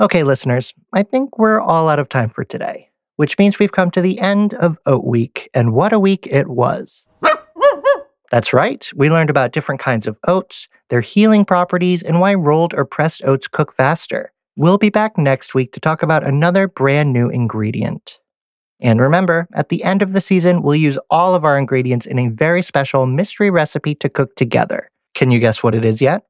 Okay, 0.00 0.24
listeners, 0.24 0.74
I 0.92 1.04
think 1.04 1.38
we're 1.38 1.60
all 1.60 1.88
out 1.88 2.00
of 2.00 2.08
time 2.08 2.28
for 2.28 2.42
today, 2.44 2.90
which 3.14 3.38
means 3.38 3.60
we've 3.60 3.70
come 3.70 3.92
to 3.92 4.00
the 4.00 4.18
end 4.18 4.52
of 4.54 4.76
Oat 4.86 5.04
Week, 5.04 5.48
and 5.54 5.72
what 5.72 5.92
a 5.92 6.00
week 6.00 6.26
it 6.28 6.48
was. 6.48 7.06
That's 8.32 8.52
right, 8.52 8.90
we 8.96 9.08
learned 9.08 9.30
about 9.30 9.52
different 9.52 9.80
kinds 9.80 10.08
of 10.08 10.18
oats, 10.26 10.68
their 10.90 11.00
healing 11.00 11.44
properties, 11.44 12.02
and 12.02 12.18
why 12.18 12.34
rolled 12.34 12.74
or 12.74 12.84
pressed 12.84 13.22
oats 13.24 13.46
cook 13.46 13.72
faster. 13.76 14.32
We'll 14.56 14.78
be 14.78 14.90
back 14.90 15.16
next 15.16 15.54
week 15.54 15.72
to 15.74 15.80
talk 15.80 16.02
about 16.02 16.26
another 16.26 16.66
brand 16.66 17.12
new 17.12 17.28
ingredient. 17.28 18.18
And 18.80 19.00
remember, 19.00 19.46
at 19.54 19.68
the 19.68 19.84
end 19.84 20.02
of 20.02 20.12
the 20.12 20.20
season, 20.20 20.62
we'll 20.62 20.74
use 20.74 20.98
all 21.08 21.36
of 21.36 21.44
our 21.44 21.56
ingredients 21.56 22.04
in 22.04 22.18
a 22.18 22.28
very 22.28 22.62
special 22.62 23.06
mystery 23.06 23.48
recipe 23.48 23.94
to 23.94 24.08
cook 24.08 24.34
together. 24.34 24.90
Can 25.14 25.30
you 25.30 25.38
guess 25.38 25.62
what 25.62 25.76
it 25.76 25.84
is 25.84 26.02
yet? 26.02 26.24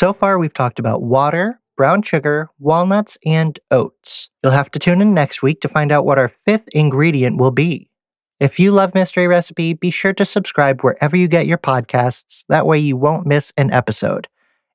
So 0.00 0.14
far, 0.14 0.38
we've 0.38 0.54
talked 0.54 0.78
about 0.78 1.02
water, 1.02 1.60
brown 1.76 2.00
sugar, 2.00 2.48
walnuts, 2.58 3.18
and 3.26 3.60
oats. 3.70 4.30
You'll 4.42 4.52
have 4.52 4.70
to 4.70 4.78
tune 4.78 5.02
in 5.02 5.12
next 5.12 5.42
week 5.42 5.60
to 5.60 5.68
find 5.68 5.92
out 5.92 6.06
what 6.06 6.16
our 6.18 6.32
fifth 6.46 6.68
ingredient 6.68 7.36
will 7.36 7.50
be. 7.50 7.90
If 8.38 8.58
you 8.58 8.72
love 8.72 8.94
Mystery 8.94 9.28
Recipe, 9.28 9.74
be 9.74 9.90
sure 9.90 10.14
to 10.14 10.24
subscribe 10.24 10.80
wherever 10.80 11.18
you 11.18 11.28
get 11.28 11.46
your 11.46 11.58
podcasts. 11.58 12.44
That 12.48 12.64
way, 12.64 12.78
you 12.78 12.96
won't 12.96 13.26
miss 13.26 13.52
an 13.58 13.70
episode. 13.72 14.26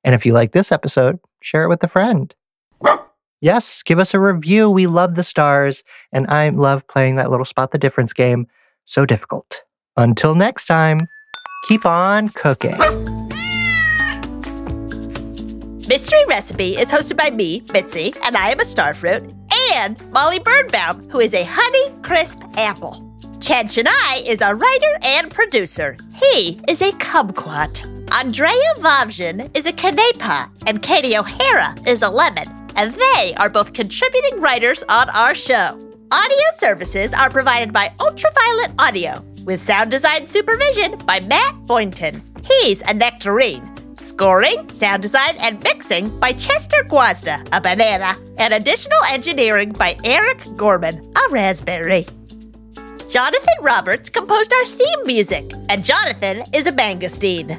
And 0.04 0.14
if 0.14 0.24
you 0.24 0.32
like 0.32 0.52
this 0.52 0.70
episode, 0.70 1.18
share 1.42 1.64
it 1.64 1.70
with 1.70 1.82
a 1.82 1.88
friend. 1.88 2.32
Yes, 3.40 3.82
give 3.82 3.98
us 3.98 4.14
a 4.14 4.20
review. 4.20 4.70
We 4.70 4.86
love 4.86 5.16
the 5.16 5.24
stars, 5.24 5.82
and 6.12 6.28
I 6.28 6.50
love 6.50 6.86
playing 6.86 7.16
that 7.16 7.32
little 7.32 7.44
spot 7.44 7.72
the 7.72 7.78
difference 7.78 8.12
game. 8.12 8.46
So 8.84 9.04
difficult. 9.04 9.62
Until 9.96 10.36
next 10.36 10.66
time, 10.66 11.00
keep 11.66 11.84
on 11.84 12.28
cooking. 12.28 13.25
Mystery 15.88 16.24
Recipe 16.28 16.76
is 16.76 16.90
hosted 16.90 17.16
by 17.16 17.30
me, 17.30 17.62
Mitzi, 17.72 18.12
and 18.24 18.36
I 18.36 18.50
am 18.50 18.58
a 18.58 18.64
starfruit, 18.64 19.32
and 19.72 20.02
Molly 20.10 20.40
Birnbaum, 20.40 21.08
who 21.10 21.20
is 21.20 21.32
a 21.32 21.44
honey 21.48 21.90
crisp 22.02 22.42
apple. 22.56 23.08
Chad 23.40 23.70
Chenail 23.70 24.26
is 24.26 24.40
a 24.40 24.52
writer 24.52 24.98
and 25.02 25.30
producer. 25.30 25.96
He 26.12 26.60
is 26.66 26.82
a 26.82 26.90
kumquat. 26.92 27.86
Andrea 28.10 28.74
Wawrzyn 28.78 29.48
is 29.56 29.66
a 29.66 29.72
quenepa, 29.72 30.50
and 30.66 30.82
Katie 30.82 31.16
O'Hara 31.16 31.76
is 31.86 32.02
a 32.02 32.08
lemon, 32.08 32.48
and 32.74 32.92
they 32.92 33.34
are 33.36 33.48
both 33.48 33.72
contributing 33.72 34.40
writers 34.40 34.82
on 34.88 35.08
our 35.10 35.36
show. 35.36 35.80
Audio 36.10 36.46
services 36.56 37.14
are 37.14 37.30
provided 37.30 37.72
by 37.72 37.94
Ultraviolet 38.00 38.72
Audio, 38.80 39.24
with 39.44 39.62
sound 39.62 39.92
design 39.92 40.26
supervision 40.26 40.98
by 41.06 41.20
Matt 41.20 41.64
Boynton. 41.66 42.20
He's 42.42 42.82
a 42.82 42.92
nectarine. 42.92 43.75
Scoring, 44.06 44.68
sound 44.70 45.02
design, 45.02 45.36
and 45.38 45.60
mixing 45.64 46.16
by 46.20 46.32
Chester 46.32 46.84
Gwazda, 46.88 47.46
a 47.50 47.60
banana, 47.60 48.16
and 48.38 48.54
additional 48.54 49.02
engineering 49.08 49.72
by 49.72 49.96
Eric 50.04 50.40
Gorman, 50.56 51.12
a 51.16 51.32
raspberry. 51.32 52.06
Jonathan 53.10 53.54
Roberts 53.62 54.08
composed 54.08 54.52
our 54.52 54.64
theme 54.64 55.06
music, 55.06 55.50
and 55.68 55.84
Jonathan 55.84 56.44
is 56.52 56.68
a 56.68 56.72
mangosteen. 56.72 57.58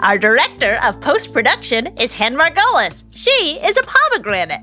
Our 0.00 0.16
director 0.18 0.78
of 0.84 1.00
post 1.00 1.32
production 1.32 1.88
is 1.98 2.14
Hen 2.14 2.36
Margolis. 2.36 3.02
She 3.10 3.58
is 3.60 3.76
a 3.76 3.82
pomegranate. 3.82 4.60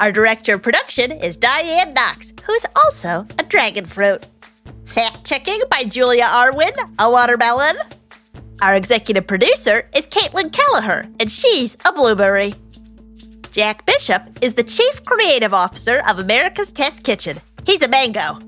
Our 0.00 0.12
director 0.12 0.54
of 0.54 0.62
production 0.62 1.12
is 1.12 1.38
Diane 1.38 1.94
Knox, 1.94 2.34
who's 2.44 2.66
also 2.76 3.26
a 3.38 3.42
dragon 3.42 3.86
fruit. 3.86 4.26
Fact 4.84 5.24
checking 5.24 5.60
by 5.70 5.84
Julia 5.84 6.24
Arwin, 6.24 6.76
a 6.98 7.10
watermelon. 7.10 7.76
Our 8.60 8.76
executive 8.76 9.26
producer 9.26 9.88
is 9.94 10.06
Caitlin 10.06 10.52
Kelleher, 10.52 11.08
and 11.18 11.30
she's 11.30 11.76
a 11.84 11.92
blueberry. 11.92 12.54
Jack 13.50 13.84
Bishop 13.86 14.22
is 14.40 14.54
the 14.54 14.62
chief 14.62 15.04
creative 15.04 15.52
officer 15.52 16.02
of 16.08 16.18
America's 16.18 16.72
Test 16.72 17.04
Kitchen. 17.04 17.38
He's 17.66 17.82
a 17.82 17.88
mango. 17.88 18.38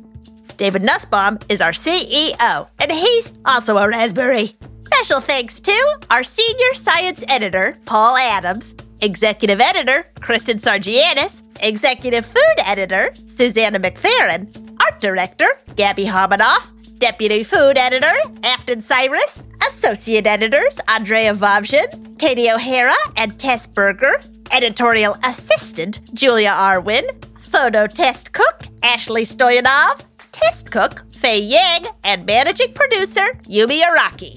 David 0.57 0.83
Nussbaum 0.83 1.39
is 1.49 1.61
our 1.61 1.73
CEO, 1.73 2.69
and 2.79 2.93
he's 2.93 3.33
also 3.45 3.77
a 3.77 3.89
raspberry. 3.89 4.53
Special 4.87 5.21
thanks 5.21 5.61
to 5.61 5.99
our 6.11 6.23
senior 6.23 6.75
science 6.75 7.25
editor, 7.29 7.77
Paul 7.85 8.17
Adams, 8.17 8.75
executive 9.01 9.61
editor, 9.61 10.07
Kristen 10.21 10.59
Sargianis, 10.59 11.43
executive 11.61 12.25
food 12.25 12.55
editor, 12.65 13.13
Susanna 13.27 13.81
McFerrin, 13.81 14.79
art 14.81 15.01
director, 15.01 15.47
Gabby 15.75 16.05
Hominoff, 16.05 16.71
deputy 17.05 17.45
food 17.45 17.77
editor, 17.77 18.15
Afton 18.45 18.81
Cyrus, 18.81 19.43
associate 19.69 20.27
editors, 20.27 20.81
Andrea 20.89 21.35
Wawrzyn, 21.35 22.19
Katie 22.19 22.51
O'Hara, 22.51 22.97
and 23.19 23.39
Tess 23.39 23.67
Berger, 23.67 24.19
editorial 24.51 25.15
assistant, 25.23 26.01
Julia 26.15 26.49
Arwin, 26.49 27.05
photo 27.39 27.87
test 27.87 28.33
cook, 28.33 28.63
Ashley 28.83 29.25
Stoyanov, 29.25 30.01
test 30.33 30.71
cook, 30.71 31.05
Faye 31.15 31.41
Yang, 31.41 31.89
and 32.05 32.25
managing 32.25 32.73
producer, 32.73 33.35
Yumi 33.43 33.83
Araki. 33.83 34.33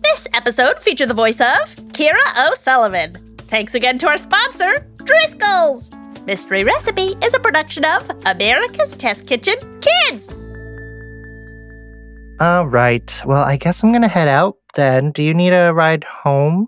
This 0.00 0.28
episode 0.34 0.78
featured 0.78 1.10
the 1.10 1.14
voice 1.14 1.40
of 1.40 1.74
Kira 1.94 2.48
O'Sullivan. 2.48 3.14
Thanks 3.48 3.74
again 3.74 3.98
to 3.98 4.06
our 4.06 4.18
sponsor, 4.18 4.86
Driscoll's. 4.98 5.90
Mystery 6.26 6.62
Recipe 6.62 7.16
is 7.24 7.34
a 7.34 7.40
production 7.40 7.84
of 7.84 8.08
America's 8.24 8.94
Test 8.94 9.26
Kitchen 9.26 9.56
Kids. 9.80 10.32
All 12.40 12.66
right. 12.66 13.22
Well, 13.24 13.44
I 13.44 13.56
guess 13.56 13.82
I'm 13.82 13.92
going 13.92 14.02
to 14.02 14.08
head 14.08 14.28
out 14.28 14.56
then. 14.74 15.12
Do 15.12 15.22
you 15.22 15.32
need 15.34 15.50
a 15.50 15.72
ride 15.72 16.04
home? 16.04 16.66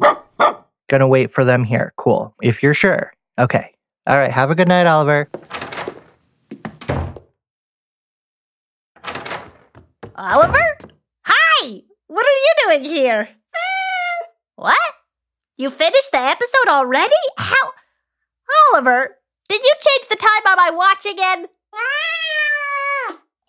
Gonna 0.88 1.08
wait 1.08 1.32
for 1.32 1.44
them 1.44 1.64
here. 1.64 1.94
Cool. 1.96 2.34
If 2.42 2.62
you're 2.62 2.74
sure. 2.74 3.12
Okay. 3.38 3.74
All 4.06 4.18
right. 4.18 4.30
Have 4.30 4.50
a 4.50 4.54
good 4.54 4.68
night, 4.68 4.86
Oliver. 4.86 5.28
Oliver? 10.16 10.78
Hi! 11.22 11.82
What 12.06 12.26
are 12.26 12.30
you 12.30 12.54
doing 12.66 12.84
here? 12.84 13.28
Hmm. 13.54 14.24
What? 14.56 14.78
You 15.56 15.70
finished 15.70 16.12
the 16.12 16.18
episode 16.18 16.68
already? 16.68 17.12
How? 17.38 17.72
Oliver, 18.72 19.16
did 19.48 19.62
you 19.62 19.72
change 19.80 20.08
the 20.08 20.16
time 20.16 20.46
on 20.48 20.56
my 20.56 20.70
watch 20.76 21.06
again? 21.06 21.46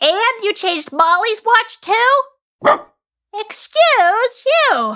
And 0.07 0.43
you 0.43 0.53
changed 0.53 0.91
Molly's 0.91 1.41
watch 1.43 1.81
too? 1.81 2.21
Excuse 3.33 4.45
you! 4.45 4.93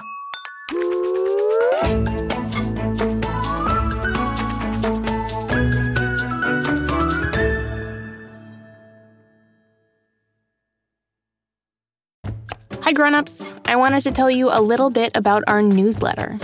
Hi, 12.82 12.93
grown-ups. 12.93 13.56
I 13.65 13.76
wanted 13.76 14.04
to 14.04 14.12
tell 14.12 14.30
you 14.30 14.50
a 14.52 14.62
little 14.62 14.91
bit 14.91 15.12
about 15.15 15.43
our 15.48 15.63
newsletter. 15.63 16.39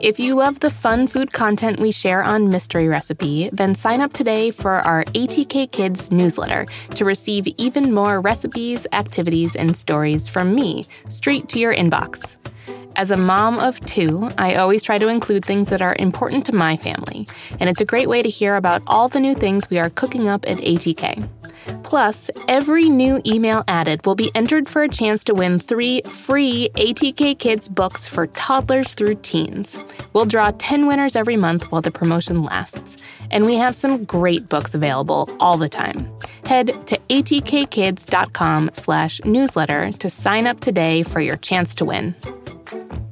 If 0.00 0.18
you 0.18 0.34
love 0.34 0.60
the 0.60 0.70
fun 0.70 1.08
food 1.08 1.30
content 1.30 1.78
we 1.78 1.92
share 1.92 2.24
on 2.24 2.48
Mystery 2.48 2.88
Recipe, 2.88 3.50
then 3.52 3.74
sign 3.74 4.00
up 4.00 4.14
today 4.14 4.50
for 4.50 4.76
our 4.76 5.04
ATK 5.04 5.70
Kids 5.72 6.10
newsletter 6.10 6.64
to 6.94 7.04
receive 7.04 7.46
even 7.58 7.92
more 7.92 8.22
recipes, 8.22 8.86
activities, 8.92 9.54
and 9.54 9.76
stories 9.76 10.26
from 10.26 10.54
me 10.54 10.86
straight 11.08 11.50
to 11.50 11.58
your 11.58 11.74
inbox. 11.74 12.36
As 12.96 13.10
a 13.10 13.16
mom 13.16 13.58
of 13.58 13.80
two, 13.86 14.28
I 14.36 14.56
always 14.56 14.82
try 14.82 14.98
to 14.98 15.08
include 15.08 15.44
things 15.44 15.68
that 15.68 15.80
are 15.80 15.96
important 15.98 16.44
to 16.46 16.54
my 16.54 16.76
family, 16.76 17.26
and 17.58 17.70
it's 17.70 17.80
a 17.80 17.84
great 17.84 18.08
way 18.08 18.22
to 18.22 18.28
hear 18.28 18.56
about 18.56 18.82
all 18.86 19.08
the 19.08 19.20
new 19.20 19.34
things 19.34 19.70
we 19.70 19.78
are 19.78 19.90
cooking 19.90 20.28
up 20.28 20.46
at 20.46 20.58
ATK. 20.58 21.28
Plus, 21.82 22.30
every 22.48 22.88
new 22.88 23.20
email 23.26 23.64
added 23.68 24.04
will 24.04 24.14
be 24.14 24.30
entered 24.34 24.68
for 24.68 24.82
a 24.82 24.88
chance 24.88 25.24
to 25.24 25.34
win 25.34 25.58
three 25.58 26.02
free 26.02 26.68
ATK 26.74 27.38
Kids 27.38 27.68
books 27.68 28.06
for 28.06 28.26
toddlers 28.28 28.94
through 28.94 29.16
teens. 29.16 29.82
We'll 30.12 30.26
draw 30.26 30.52
10 30.58 30.86
winners 30.86 31.16
every 31.16 31.36
month 31.36 31.70
while 31.70 31.82
the 31.82 31.90
promotion 31.90 32.42
lasts, 32.42 32.96
and 33.30 33.44
we 33.44 33.54
have 33.56 33.76
some 33.76 34.04
great 34.04 34.48
books 34.48 34.74
available 34.74 35.28
all 35.38 35.56
the 35.56 35.68
time. 35.68 36.10
Head 36.44 36.68
to 36.86 36.98
atkkids.com 37.08 38.70
slash 38.74 39.20
newsletter 39.24 39.92
to 39.92 40.10
sign 40.10 40.46
up 40.46 40.60
today 40.60 41.02
for 41.02 41.20
your 41.20 41.36
chance 41.36 41.74
to 41.76 41.84
win 41.84 42.14
thank 42.70 42.92
you 42.92 43.09